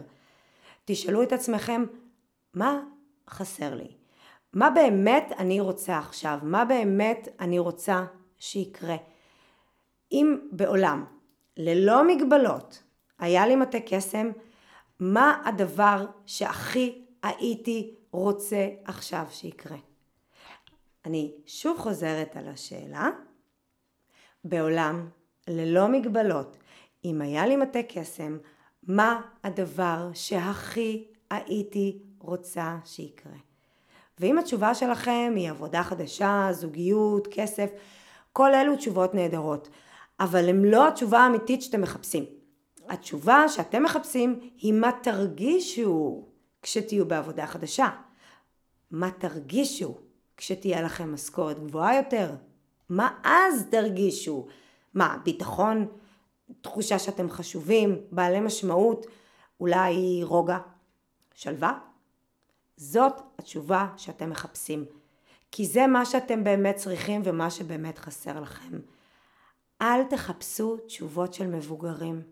תשאלו 0.85 1.23
את 1.23 1.33
עצמכם, 1.33 1.85
מה 2.55 2.81
חסר 3.31 3.75
לי? 3.75 3.89
מה 4.53 4.71
באמת 4.71 5.33
אני 5.39 5.61
רוצה 5.61 5.99
עכשיו? 5.99 6.39
מה 6.43 6.65
באמת 6.65 7.29
אני 7.41 7.59
רוצה 7.59 8.05
שיקרה? 8.39 8.97
אם 10.13 10.39
בעולם 10.53 11.05
ללא 11.57 12.07
מגבלות 12.07 12.83
היה 13.19 13.47
לי 13.47 13.57
מטה 13.57 13.79
קסם, 13.87 14.31
מה 15.01 15.43
הדבר 15.45 16.07
שהכי 16.27 17.05
הייתי 17.23 17.95
רוצה 18.13 18.69
עכשיו 18.85 19.27
שיקרה? 19.31 19.77
אני 21.05 21.35
שוב 21.47 21.79
חוזרת 21.79 22.37
על 22.37 22.49
השאלה. 22.49 23.09
בעולם 24.45 25.09
ללא 25.49 25.89
מגבלות, 25.89 26.57
אם 27.05 27.21
היה 27.21 27.47
לי 27.47 27.57
מטה 27.57 27.83
קסם, 27.89 28.39
מה 28.83 29.21
הדבר 29.45 30.11
שהכי 30.15 31.09
הייתי 31.31 32.03
רוצה 32.19 32.77
שיקרה? 32.85 33.37
ואם 34.19 34.39
התשובה 34.39 34.75
שלכם 34.75 35.33
היא 35.37 35.51
עבודה 35.51 35.83
חדשה, 35.83 36.49
זוגיות, 36.53 37.29
כסף, 37.31 37.71
כל 38.33 38.55
אלו 38.55 38.77
תשובות 38.77 39.15
נהדרות, 39.15 39.69
אבל 40.21 40.49
הן 40.49 40.65
לא 40.65 40.89
התשובה 40.89 41.19
האמיתית 41.19 41.63
שאתם 41.63 41.81
מחפשים. 41.81 42.25
התשובה 42.89 43.49
שאתם 43.49 43.83
מחפשים 43.83 44.41
היא 44.59 44.73
מה 44.73 44.91
תרגישו 45.03 46.25
כשתהיו 46.63 47.09
בעבודה 47.09 47.47
חדשה. 47.47 47.89
מה 48.91 49.11
תרגישו 49.11 49.99
כשתהיה 50.37 50.83
לכם 50.83 51.15
משכורת 51.15 51.59
גבוהה 51.59 51.97
יותר? 51.97 52.35
מה 52.89 53.19
אז 53.25 53.67
תרגישו? 53.71 54.47
מה, 54.95 55.19
ביטחון? 55.25 55.87
תחושה 56.61 56.99
שאתם 56.99 57.31
חשובים, 57.31 57.99
בעלי 58.13 58.41
משמעות? 58.41 59.07
אולי 59.61 60.21
רוגע? 60.23 60.59
שלווה? 61.35 61.79
זאת 62.77 63.21
התשובה 63.39 63.87
שאתם 63.97 64.31
מחפשים. 64.31 64.85
כי 65.53 65.67
זה 65.67 65.87
מה 65.87 66.05
שאתם 66.05 66.45
באמת 66.45 66.77
צריכים 66.77 67.23
ומה 67.25 67.51
שבאמת 67.51 67.99
חסר 67.99 68.41
לכם. 68.41 68.79
אל 69.83 70.05
תחפשו 70.05 70.77
תשובות 70.77 71.35
של 71.35 71.47
מבוגרים. 71.47 72.23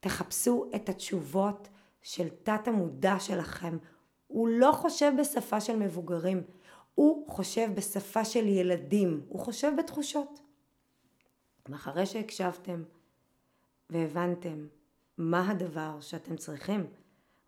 תחפשו 0.00 0.70
את 0.74 0.88
התשובות 0.88 1.68
של 2.02 2.28
תת 2.28 2.68
המודע 2.68 3.20
שלכם. 3.20 3.78
הוא 4.26 4.48
לא 4.48 4.72
חושב 4.72 5.12
בשפה 5.20 5.60
של 5.60 5.76
מבוגרים, 5.76 6.42
הוא 6.94 7.30
חושב 7.30 7.68
בשפה 7.74 8.24
של 8.24 8.46
ילדים, 8.46 9.26
הוא 9.28 9.40
חושב 9.40 9.72
בתחושות. 9.78 10.40
ואחרי 11.68 12.06
שהקשבתם 12.06 12.82
והבנתם 13.90 14.66
מה 15.18 15.50
הדבר 15.50 16.00
שאתם 16.00 16.36
צריכים 16.36 16.86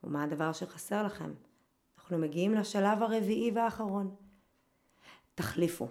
ומה 0.05 0.25
הדבר 0.25 0.53
שחסר 0.53 1.03
לכם, 1.03 1.33
אנחנו 1.99 2.19
מגיעים 2.19 2.55
לשלב 2.55 3.03
הרביעי 3.03 3.51
והאחרון. 3.51 4.15
תחליפו. 5.35 5.89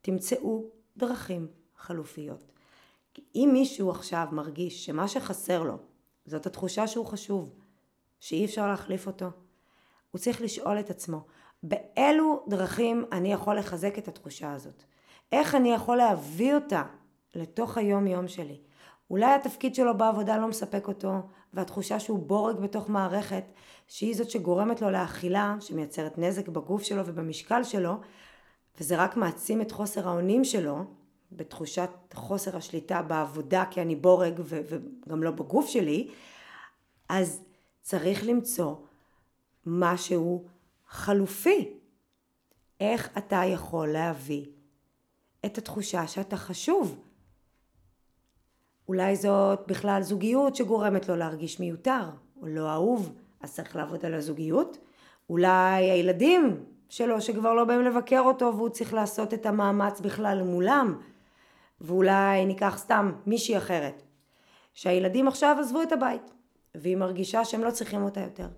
תמצאו 0.00 0.64
דרכים 0.96 1.48
חלופיות. 1.78 2.52
אם 3.34 3.50
מישהו 3.52 3.90
עכשיו 3.90 4.26
מרגיש 4.32 4.86
שמה 4.86 5.08
שחסר 5.08 5.62
לו 5.62 5.76
זאת 6.26 6.46
התחושה 6.46 6.86
שהוא 6.86 7.06
חשוב, 7.06 7.54
שאי 8.20 8.44
אפשר 8.44 8.66
להחליף 8.66 9.06
אותו, 9.06 9.26
הוא 10.10 10.18
צריך 10.18 10.42
לשאול 10.42 10.80
את 10.80 10.90
עצמו, 10.90 11.20
באילו 11.62 12.44
דרכים 12.48 13.04
אני 13.12 13.32
יכול 13.32 13.58
לחזק 13.58 13.98
את 13.98 14.08
התחושה 14.08 14.52
הזאת? 14.52 14.82
איך 15.32 15.54
אני 15.54 15.72
יכול 15.72 15.96
להביא 15.96 16.54
אותה 16.54 16.82
לתוך 17.34 17.78
היום 17.78 18.06
יום 18.06 18.28
שלי? 18.28 18.60
אולי 19.10 19.34
התפקיד 19.34 19.74
שלו 19.74 19.98
בעבודה 19.98 20.38
לא 20.38 20.48
מספק 20.48 20.88
אותו, 20.88 21.12
והתחושה 21.54 22.00
שהוא 22.00 22.18
בורג 22.18 22.56
בתוך 22.56 22.90
מערכת, 22.90 23.44
שהיא 23.88 24.16
זאת 24.16 24.30
שגורמת 24.30 24.82
לו 24.82 24.90
לאכילה, 24.90 25.56
שמייצרת 25.60 26.18
נזק 26.18 26.48
בגוף 26.48 26.82
שלו 26.82 27.02
ובמשקל 27.06 27.64
שלו, 27.64 27.94
וזה 28.80 28.96
רק 28.96 29.16
מעצים 29.16 29.60
את 29.60 29.72
חוסר 29.72 30.08
האונים 30.08 30.44
שלו, 30.44 30.84
בתחושת 31.32 31.90
חוסר 32.14 32.56
השליטה 32.56 33.02
בעבודה 33.02 33.64
כי 33.70 33.82
אני 33.82 33.96
בורג 33.96 34.34
ו- 34.38 34.60
וגם 34.68 35.22
לא 35.22 35.30
בגוף 35.30 35.68
שלי, 35.68 36.10
אז 37.08 37.42
צריך 37.82 38.24
למצוא 38.26 38.74
משהו 39.66 40.44
חלופי. 40.88 41.70
איך 42.80 43.10
אתה 43.18 43.42
יכול 43.46 43.88
להביא 43.88 44.46
את 45.46 45.58
התחושה 45.58 46.06
שאתה 46.06 46.36
חשוב? 46.36 47.00
אולי 48.88 49.16
זאת 49.16 49.60
בכלל 49.66 50.02
זוגיות 50.02 50.56
שגורמת 50.56 51.08
לו 51.08 51.16
להרגיש 51.16 51.60
מיותר 51.60 52.10
או 52.42 52.46
לא 52.46 52.70
אהוב, 52.70 53.12
אז 53.40 53.54
צריך 53.54 53.76
לעבוד 53.76 54.06
על 54.06 54.14
הזוגיות. 54.14 54.78
אולי 55.30 55.90
הילדים 55.90 56.64
שלו 56.88 57.20
שכבר 57.20 57.54
לא 57.54 57.64
באים 57.64 57.82
לבקר 57.82 58.20
אותו 58.20 58.52
והוא 58.56 58.68
צריך 58.68 58.94
לעשות 58.94 59.34
את 59.34 59.46
המאמץ 59.46 60.00
בכלל 60.00 60.42
מולם. 60.42 61.00
ואולי 61.80 62.44
ניקח 62.44 62.74
סתם 62.78 63.12
מישהי 63.26 63.58
אחרת, 63.58 64.02
שהילדים 64.74 65.28
עכשיו 65.28 65.56
עזבו 65.60 65.82
את 65.82 65.92
הבית, 65.92 66.30
והיא 66.74 66.96
מרגישה 66.96 67.44
שהם 67.44 67.64
לא 67.64 67.70
צריכים 67.70 68.02
אותה 68.02 68.20
יותר. 68.20 68.48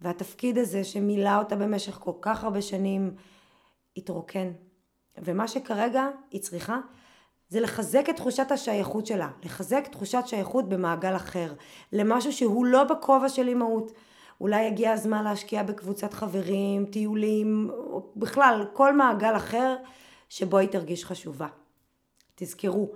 והתפקיד 0.00 0.58
הזה 0.58 0.84
שמילא 0.84 1.38
אותה 1.38 1.56
במשך 1.56 1.94
כל 1.94 2.12
כך 2.20 2.44
הרבה 2.44 2.62
שנים 2.62 3.14
התרוקן. 3.96 4.52
ומה 5.18 5.48
שכרגע 5.48 6.08
היא 6.30 6.40
צריכה 6.40 6.78
זה 7.48 7.60
לחזק 7.60 8.10
את 8.10 8.16
תחושת 8.16 8.50
השייכות 8.50 9.06
שלה, 9.06 9.28
לחזק 9.44 9.86
תחושת 9.86 10.22
שייכות 10.26 10.68
במעגל 10.68 11.16
אחר, 11.16 11.52
למשהו 11.92 12.32
שהוא 12.32 12.66
לא 12.66 12.84
בכובע 12.84 13.28
של 13.28 13.48
אימהות. 13.48 13.92
אולי 14.40 14.66
הגיע 14.66 14.92
הזמן 14.92 15.24
להשקיע 15.24 15.62
בקבוצת 15.62 16.14
חברים, 16.14 16.86
טיולים, 16.86 17.70
בכלל 18.16 18.66
כל 18.72 18.96
מעגל 18.96 19.36
אחר 19.36 19.76
שבו 20.28 20.58
היא 20.58 20.68
תרגיש 20.68 21.04
חשובה. 21.04 21.46
תזכרו, 22.36 22.88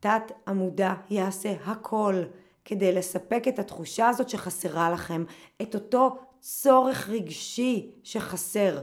תת 0.00 0.32
המודע 0.46 0.94
יעשה 1.10 1.52
הכל 1.64 2.22
כדי 2.64 2.92
לספק 2.92 3.44
את 3.48 3.58
התחושה 3.58 4.08
הזאת 4.08 4.28
שחסרה 4.28 4.90
לכם, 4.90 5.24
את 5.62 5.74
אותו 5.74 6.18
צורך 6.40 7.08
רגשי 7.08 7.90
שחסר. 8.02 8.80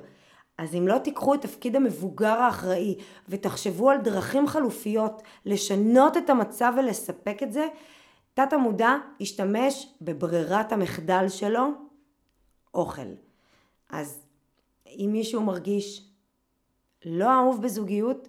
אז 0.58 0.76
אם 0.76 0.88
לא 0.88 0.98
תיקחו 0.98 1.34
את 1.34 1.42
תפקיד 1.42 1.76
המבוגר 1.76 2.42
האחראי 2.42 2.96
ותחשבו 3.30 3.90
על 3.90 3.98
דרכים 3.98 4.48
חלופיות 4.48 5.22
לשנות 5.46 6.18
את 6.18 6.30
המצב 6.30 6.74
ולספק 6.78 7.44
את 7.44 7.54
זה, 7.54 7.68
תת 8.34 8.54
המודע 8.54 8.96
ישתמש 9.20 9.94
בברירת 10.02 10.72
המחדל 10.72 11.30
שלו, 11.30 11.68
אוכל. 12.74 13.02
אז 13.90 14.26
אם 14.88 15.10
מישהו 15.12 15.42
מרגיש 15.42 16.06
לא 17.06 17.34
אהוב 17.34 17.62
בזוגיות, 17.62 18.28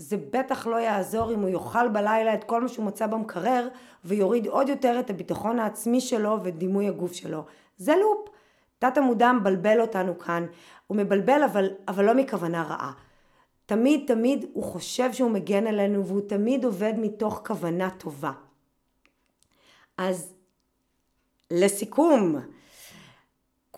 זה 0.00 0.16
בטח 0.30 0.66
לא 0.66 0.76
יעזור 0.76 1.32
אם 1.32 1.40
הוא 1.40 1.48
יאכל 1.48 1.88
בלילה 1.88 2.34
את 2.34 2.44
כל 2.44 2.62
מה 2.62 2.68
שהוא 2.68 2.86
מצא 2.86 3.06
במקרר 3.06 3.68
ויוריד 4.04 4.46
עוד 4.46 4.68
יותר 4.68 5.00
את 5.00 5.10
הביטחון 5.10 5.58
העצמי 5.58 6.00
שלו 6.00 6.38
ודימוי 6.42 6.88
הגוף 6.88 7.12
שלו. 7.12 7.44
זה 7.76 7.94
לופ. 7.96 8.28
תת 8.78 8.98
המודע 8.98 9.32
מבלבל 9.32 9.80
אותנו 9.80 10.18
כאן. 10.18 10.46
הוא 10.86 10.96
מבלבל 10.96 11.42
אבל, 11.42 11.68
אבל 11.88 12.04
לא 12.04 12.14
מכוונה 12.14 12.62
רעה. 12.62 12.92
תמיד 13.66 14.04
תמיד 14.06 14.46
הוא 14.52 14.64
חושב 14.64 15.12
שהוא 15.12 15.30
מגן 15.30 15.66
עלינו 15.66 16.06
והוא 16.06 16.20
תמיד 16.28 16.64
עובד 16.64 16.92
מתוך 16.96 17.42
כוונה 17.46 17.90
טובה. 17.90 18.32
אז 19.98 20.34
לסיכום, 21.50 22.36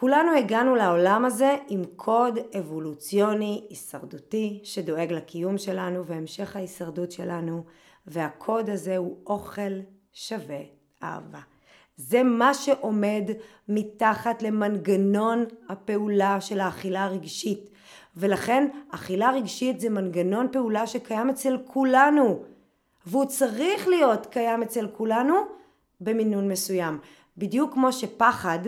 כולנו 0.03 0.37
הגענו 0.39 0.75
לעולם 0.75 1.25
הזה 1.25 1.57
עם 1.69 1.83
קוד 1.97 2.39
אבולוציוני 2.59 3.65
הישרדותי 3.71 4.61
שדואג 4.65 5.13
לקיום 5.13 5.59
שלנו 5.59 6.07
והמשך 6.07 6.57
ההישרדות 6.57 7.13
שלנו 7.13 7.65
והקוד 8.07 8.71
הזה 8.71 8.97
הוא 8.97 9.17
אוכל 9.27 9.73
שווה 10.13 10.61
אהבה. 11.03 11.39
זה 11.97 12.23
מה 12.23 12.55
שעומד 12.55 13.31
מתחת 13.69 14.43
למנגנון 14.43 15.45
הפעולה 15.69 16.41
של 16.41 16.61
האכילה 16.61 17.05
הרגשית 17.05 17.71
ולכן 18.17 18.69
אכילה 18.91 19.31
רגשית 19.31 19.81
זה 19.81 19.91
מנגנון 19.91 20.47
פעולה 20.53 20.87
שקיים 20.87 21.31
אצל 21.31 21.59
כולנו 21.67 22.43
והוא 23.07 23.25
צריך 23.25 23.89
להיות 23.89 24.27
קיים 24.27 24.63
אצל 24.63 24.89
כולנו 24.93 25.35
במינון 26.01 26.49
מסוים. 26.49 26.99
בדיוק 27.39 27.75
כמו 27.75 27.93
שפחד 27.93 28.59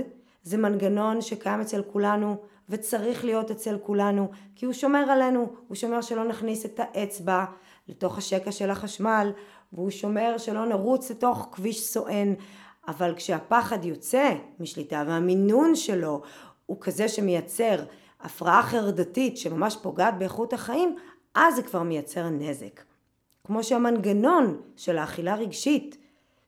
זה 0.45 0.57
מנגנון 0.57 1.21
שקיים 1.21 1.61
אצל 1.61 1.83
כולנו 1.83 2.37
וצריך 2.69 3.25
להיות 3.25 3.51
אצל 3.51 3.79
כולנו, 3.83 4.29
כי 4.57 4.67
הוא 4.67 4.73
שומר 4.73 5.11
עלינו, 5.11 5.53
הוא 5.69 5.75
שומר 5.75 6.01
שלא 6.01 6.25
נכניס 6.25 6.65
את 6.65 6.81
האצבע 6.81 7.45
לתוך 7.89 8.19
השקע 8.19 8.53
של 8.53 8.71
החשמל, 8.71 9.33
והוא 9.73 9.91
שומר 9.91 10.39
שלא 10.39 10.67
נרוץ 10.67 11.11
לתוך 11.11 11.49
כביש 11.53 11.87
סואן, 11.87 12.35
אבל 12.89 13.15
כשהפחד 13.17 13.85
יוצא 13.85 14.31
משליטה 14.61 15.05
והמינון 15.07 15.77
שלו 15.77 16.23
הוא 16.67 16.77
כזה 16.81 17.09
שמייצר 17.09 17.85
הפרעה 18.21 18.63
חרדתית 18.63 19.39
שממש 19.39 19.77
פוגעת 19.83 20.19
באיכות 20.19 20.53
החיים, 20.53 20.97
אז 21.35 21.57
זה 21.57 21.63
כבר 21.63 21.83
מייצר 21.83 22.29
נזק. 22.29 22.81
כמו 23.45 23.65
שהמנגנון 23.65 24.61
של 24.77 24.99
האכילה 24.99 25.35
רגשית, 25.35 25.97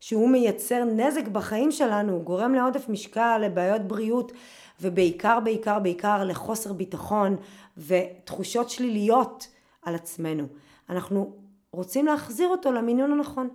שהוא 0.00 0.30
מייצר 0.30 0.84
נזק 0.84 1.28
בחיים 1.28 1.72
שלנו, 1.72 2.12
הוא 2.12 2.24
גורם 2.24 2.54
לעודף 2.54 2.88
משקל, 2.88 3.38
לבעיות 3.38 3.82
בריאות, 3.82 4.32
ובעיקר, 4.80 5.40
בעיקר, 5.40 5.78
בעיקר 5.78 6.24
לחוסר 6.24 6.72
ביטחון 6.72 7.36
ותחושות 7.76 8.70
שליליות 8.70 9.48
על 9.82 9.94
עצמנו. 9.94 10.46
אנחנו 10.90 11.36
רוצים 11.72 12.06
להחזיר 12.06 12.48
אותו 12.48 12.72
למינון 12.72 13.12
הנכון. 13.12 13.48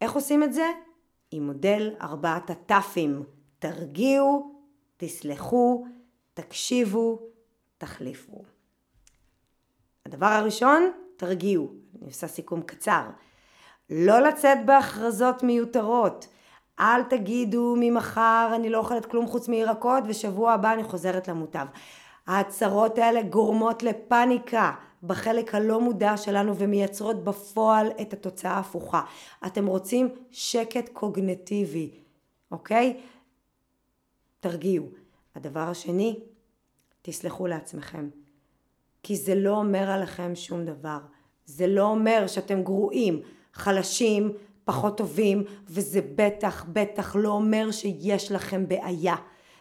איך 0.00 0.12
עושים 0.12 0.42
את 0.42 0.52
זה? 0.52 0.66
עם 1.30 1.46
מודל 1.46 1.94
ארבעת 2.00 2.50
הטאפים. 2.50 3.22
תרגיעו, 3.58 4.60
תסלחו, 4.96 5.86
תקשיבו, 6.34 7.18
תחליפו. 7.78 8.44
הדבר 10.06 10.26
הראשון, 10.26 10.90
תרגיעו. 11.16 11.72
אני 11.98 12.06
עושה 12.06 12.26
סיכום 12.26 12.62
קצר. 12.62 13.10
לא 13.90 14.20
לצאת 14.20 14.66
בהכרזות 14.66 15.42
מיותרות. 15.42 16.28
אל 16.80 17.02
תגידו 17.02 17.74
ממחר 17.80 18.52
אני 18.54 18.70
לא 18.70 18.78
אוכלת 18.78 19.06
כלום 19.06 19.26
חוץ 19.26 19.48
מירקות 19.48 20.04
ושבוע 20.06 20.52
הבא 20.52 20.72
אני 20.72 20.84
חוזרת 20.84 21.28
למוטב. 21.28 21.66
ההצהרות 22.26 22.98
האלה 22.98 23.22
גורמות 23.22 23.82
לפאניקה 23.82 24.72
בחלק 25.02 25.54
הלא 25.54 25.80
מודע 25.80 26.16
שלנו 26.16 26.56
ומייצרות 26.56 27.24
בפועל 27.24 27.88
את 28.00 28.12
התוצאה 28.12 28.52
ההפוכה. 28.52 29.02
אתם 29.46 29.66
רוצים 29.66 30.08
שקט 30.30 30.88
קוגנטיבי, 30.88 31.90
אוקיי? 32.50 33.00
תרגיעו. 34.40 34.86
הדבר 35.34 35.60
השני, 35.60 36.20
תסלחו 37.02 37.46
לעצמכם. 37.46 38.08
כי 39.02 39.16
זה 39.16 39.34
לא 39.34 39.56
אומר 39.56 39.90
עליכם 39.90 40.34
שום 40.34 40.64
דבר. 40.64 40.98
זה 41.44 41.66
לא 41.66 41.82
אומר 41.82 42.26
שאתם 42.26 42.62
גרועים, 42.62 43.22
חלשים, 43.58 44.32
פחות 44.64 44.96
טובים, 44.96 45.44
וזה 45.66 46.00
בטח 46.14 46.64
בטח 46.72 47.16
לא 47.16 47.28
אומר 47.28 47.70
שיש 47.70 48.32
לכם 48.32 48.68
בעיה. 48.68 49.16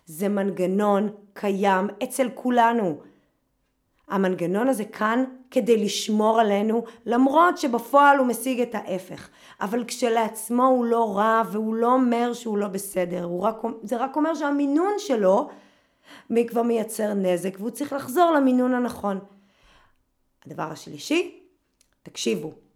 זה 0.05 0.29
מנגנון 0.29 1.09
קיים 1.33 1.87
אצל 2.03 2.29
כולנו. 2.33 2.97
המנגנון 4.07 4.67
הזה 4.67 4.85
כאן 4.85 5.23
כדי 5.51 5.77
לשמור 5.85 6.39
עלינו, 6.39 6.83
למרות 7.05 7.57
שבפועל 7.57 8.17
הוא 8.17 8.27
משיג 8.27 8.61
את 8.61 8.75
ההפך. 8.75 9.29
אבל 9.61 9.83
כשלעצמו 9.87 10.65
הוא 10.65 10.85
לא 10.85 11.17
רע 11.17 11.41
והוא 11.51 11.75
לא 11.75 11.93
אומר 11.93 12.33
שהוא 12.33 12.57
לא 12.57 12.67
בסדר, 12.67 13.29
רק, 13.41 13.55
זה 13.83 13.97
רק 13.97 14.15
אומר 14.15 14.35
שהמינון 14.35 14.93
שלו 14.97 15.49
כבר 16.47 16.61
מייצר 16.61 17.13
נזק 17.13 17.55
והוא 17.59 17.69
צריך 17.69 17.93
לחזור 17.93 18.31
למינון 18.31 18.73
הנכון. 18.73 19.19
הדבר 20.45 20.63
השלישי, 20.63 21.39
תקשיבו. 22.03 22.66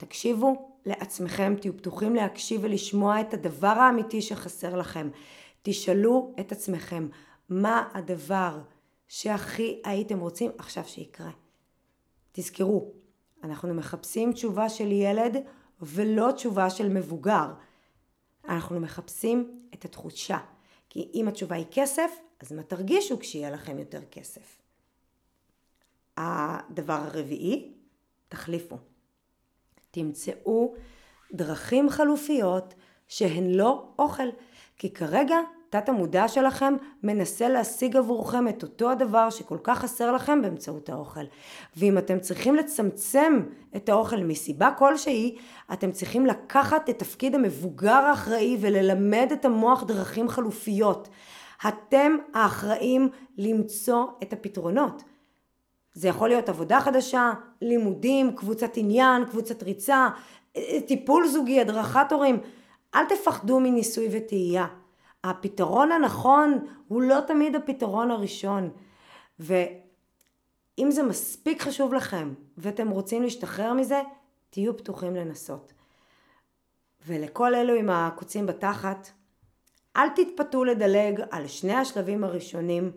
תקשיבו 0.00 0.78
לעצמכם, 0.86 1.54
תהיו 1.60 1.76
פתוחים 1.76 2.14
להקשיב 2.14 2.60
ולשמוע 2.64 3.20
את 3.20 3.34
הדבר 3.34 3.68
האמיתי 3.68 4.22
שחסר 4.22 4.76
לכם. 4.76 5.10
תשאלו 5.62 6.34
את 6.40 6.52
עצמכם, 6.52 7.08
מה 7.48 7.88
הדבר 7.94 8.60
שהכי 9.08 9.80
הייתם 9.84 10.20
רוצים 10.20 10.50
עכשיו 10.58 10.84
שיקרה? 10.84 11.30
תזכרו, 12.32 12.92
אנחנו 13.44 13.74
מחפשים 13.74 14.32
תשובה 14.32 14.68
של 14.68 14.92
ילד 14.92 15.36
ולא 15.82 16.32
תשובה 16.32 16.70
של 16.70 16.88
מבוגר. 16.88 17.46
אנחנו 18.48 18.80
מחפשים 18.80 19.60
את 19.74 19.84
התחושה. 19.84 20.38
כי 20.88 21.10
אם 21.14 21.28
התשובה 21.28 21.56
היא 21.56 21.66
כסף, 21.70 22.10
אז 22.40 22.52
מה 22.52 22.62
תרגישו 22.62 23.18
כשיהיה 23.18 23.50
לכם 23.50 23.78
יותר 23.78 24.00
כסף? 24.10 24.62
הדבר 26.16 26.92
הרביעי, 26.92 27.72
תחליפו. 28.28 28.76
תמצאו 29.90 30.74
דרכים 31.32 31.90
חלופיות 31.90 32.74
שהן 33.08 33.50
לא 33.50 33.84
אוכל. 33.98 34.28
כי 34.78 34.92
כרגע 34.92 35.36
תת 35.70 35.88
המודע 35.88 36.28
שלכם 36.28 36.74
מנסה 37.02 37.48
להשיג 37.48 37.96
עבורכם 37.96 38.48
את 38.48 38.62
אותו 38.62 38.90
הדבר 38.90 39.30
שכל 39.30 39.58
כך 39.62 39.78
חסר 39.78 40.12
לכם 40.12 40.42
באמצעות 40.42 40.88
האוכל. 40.88 41.24
ואם 41.76 41.98
אתם 41.98 42.20
צריכים 42.20 42.54
לצמצם 42.54 43.40
את 43.76 43.88
האוכל 43.88 44.16
מסיבה 44.16 44.70
כלשהי, 44.78 45.36
אתם 45.72 45.92
צריכים 45.92 46.26
לקחת 46.26 46.90
את 46.90 46.98
תפקיד 46.98 47.34
המבוגר 47.34 47.92
האחראי 47.92 48.56
וללמד 48.60 49.28
את 49.32 49.44
המוח 49.44 49.82
דרכים 49.82 50.28
חלופיות. 50.28 51.08
אתם 51.68 52.16
האחראים 52.34 53.08
למצוא 53.38 54.04
את 54.22 54.32
הפתרונות. 54.32 55.02
זה 55.94 56.08
יכול 56.08 56.28
להיות 56.28 56.48
עבודה 56.48 56.80
חדשה, 56.80 57.32
לימודים, 57.62 58.36
קבוצת 58.36 58.70
עניין, 58.76 59.24
קבוצת 59.24 59.62
ריצה, 59.62 60.08
טיפול 60.86 61.28
זוגי, 61.28 61.60
הדרכת 61.60 62.12
הורים. 62.12 62.40
אל 62.94 63.04
תפחדו 63.04 63.60
מניסוי 63.60 64.08
וטעייה. 64.12 64.66
הפתרון 65.24 65.92
הנכון 65.92 66.58
הוא 66.88 67.02
לא 67.02 67.20
תמיד 67.26 67.56
הפתרון 67.56 68.10
הראשון. 68.10 68.70
ואם 69.38 70.90
זה 70.90 71.02
מספיק 71.02 71.62
חשוב 71.62 71.94
לכם 71.94 72.34
ואתם 72.58 72.88
רוצים 72.90 73.22
להשתחרר 73.22 73.72
מזה, 73.72 74.00
תהיו 74.50 74.76
פתוחים 74.76 75.16
לנסות. 75.16 75.72
ולכל 77.06 77.54
אלו 77.54 77.74
עם 77.74 77.90
הקוצים 77.90 78.46
בתחת, 78.46 79.10
אל 79.96 80.08
תתפתו 80.08 80.64
לדלג 80.64 81.22
על 81.30 81.46
שני 81.46 81.74
השלבים 81.74 82.24
הראשונים, 82.24 82.92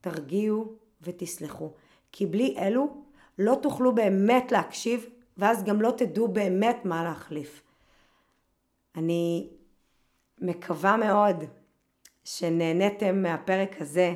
תרגיעו 0.00 0.72
ותסלחו. 1.02 1.70
כי 2.12 2.26
בלי 2.26 2.54
אלו 2.58 3.02
לא 3.38 3.58
תוכלו 3.62 3.94
באמת 3.94 4.52
להקשיב 4.52 5.06
ואז 5.36 5.64
גם 5.64 5.82
לא 5.82 5.90
תדעו 5.96 6.28
באמת 6.28 6.76
מה 6.84 7.04
להחליף. 7.04 7.62
אני 8.96 9.50
מקווה 10.40 10.96
מאוד 10.96 11.44
שנהניתם 12.24 13.22
מהפרק 13.22 13.80
הזה, 13.80 14.14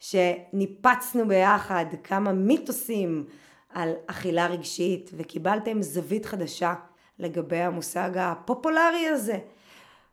שניפצנו 0.00 1.28
ביחד 1.28 1.84
כמה 2.04 2.32
מיתוסים 2.32 3.26
על 3.68 3.92
אכילה 4.06 4.46
רגשית 4.46 5.10
וקיבלתם 5.16 5.82
זווית 5.82 6.26
חדשה 6.26 6.74
לגבי 7.18 7.60
המושג 7.60 8.10
הפופולרי 8.16 9.06
הזה. 9.08 9.38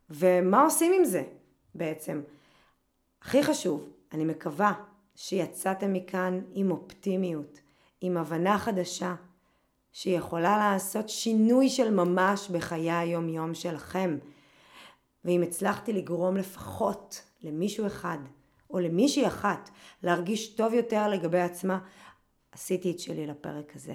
ומה 0.10 0.64
עושים 0.64 0.94
עם 0.94 1.06
זה 1.06 1.24
בעצם? 1.76 2.22
הכי 3.22 3.44
חשוב, 3.44 3.90
אני 4.14 4.26
מקווה 4.26 4.74
שיצאתם 5.18 5.94
מכאן 5.94 6.42
עם 6.54 6.72
אופטימיות, 6.72 7.60
עם 8.02 8.18
הבנה 8.18 8.58
חדשה, 8.58 9.16
שיכולה 9.92 10.58
לעשות 10.58 11.10
שינוי 11.10 11.70
של 11.70 11.94
ממש 11.94 12.50
בחיי 12.50 12.92
היום 12.92 13.30
יום 13.30 13.54
שלכם. 13.54 14.18
ואם 15.26 15.42
הצלחתי 15.42 15.94
לגרום 15.94 16.38
לפחות 16.38 17.24
למישהו 17.42 17.88
אחד 17.88 18.18
או 18.70 18.80
למישהי 18.80 19.28
אחת 19.28 19.70
להרגיש 20.04 20.56
טוב 20.56 20.74
יותר 20.74 21.08
לגבי 21.08 21.40
עצמה, 21.40 21.80
עשיתי 22.52 22.92
את 22.92 23.00
שלי 23.00 23.28
לפרק 23.28 23.76
הזה. 23.76 23.94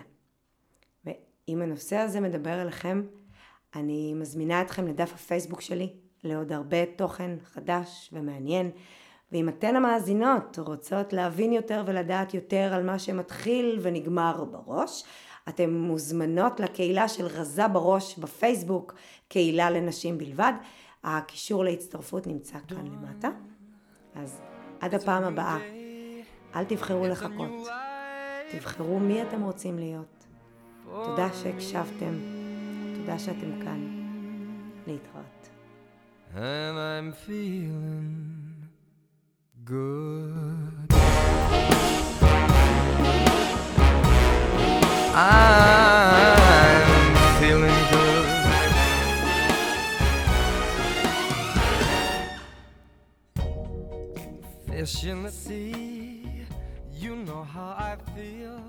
ואם 1.05 1.63
הנושא 1.63 1.97
הזה 1.97 2.21
מדבר 2.21 2.63
אליכם, 2.63 3.03
אני 3.75 4.15
מזמינה 4.15 4.63
אתכם 4.63 4.87
לדף 4.87 5.13
הפייסבוק 5.15 5.61
שלי 5.61 5.93
לעוד 6.25 6.53
הרבה 6.53 6.87
תוכן 6.97 7.37
חדש 7.45 8.11
ומעניין. 8.13 8.71
ואם 9.33 9.49
אתן 9.49 9.77
המאזינות 9.77 10.59
רוצות 10.59 11.13
להבין 11.13 11.53
יותר 11.53 11.83
ולדעת 11.87 12.35
יותר 12.35 12.71
על 12.75 12.83
מה 12.83 12.99
שמתחיל 12.99 13.79
ונגמר 13.83 14.45
בראש, 14.45 15.05
אתן 15.49 15.71
מוזמנות 15.71 16.61
לקהילה 16.61 17.09
של 17.09 17.27
רזה 17.27 17.69
בראש 17.69 18.19
בפייסבוק, 18.19 18.95
קהילה 19.29 19.71
לנשים 19.71 20.19
בלבד. 20.19 20.53
הקישור 21.05 21.65
להצטרפות 21.65 22.27
נמצא 22.27 22.59
כאן 22.69 22.87
למטה. 22.87 23.29
אז 24.15 24.41
עד 24.81 24.95
הפעם 24.95 25.25
הבאה, 25.25 25.59
אל 26.55 26.65
תבחרו 26.65 27.07
לחכות, 27.07 27.69
תבחרו 28.53 28.99
מי 29.01 29.23
אתם 29.23 29.43
רוצים 29.43 29.79
להיות. 29.79 30.27
תודה 30.85 31.29
שהקשבתם, 31.43 32.15
תודה 32.97 33.19
שאתם 33.19 33.63
כאן. 33.65 34.03
להתראות. 34.87 35.49
And 36.35 36.79
I'm 36.79 37.13
feeling 37.27 38.52
good. 39.65 40.87
I'm 45.15 46.17
feeling 47.41 47.81
good. 47.91 48.29
Fish 54.67 55.05
in 55.05 55.23
the 55.23 55.31
sea, 55.31 56.47
you 56.93 57.17
know 57.17 57.45
how 57.45 57.77
I 57.79 57.97
feel. 58.17 58.62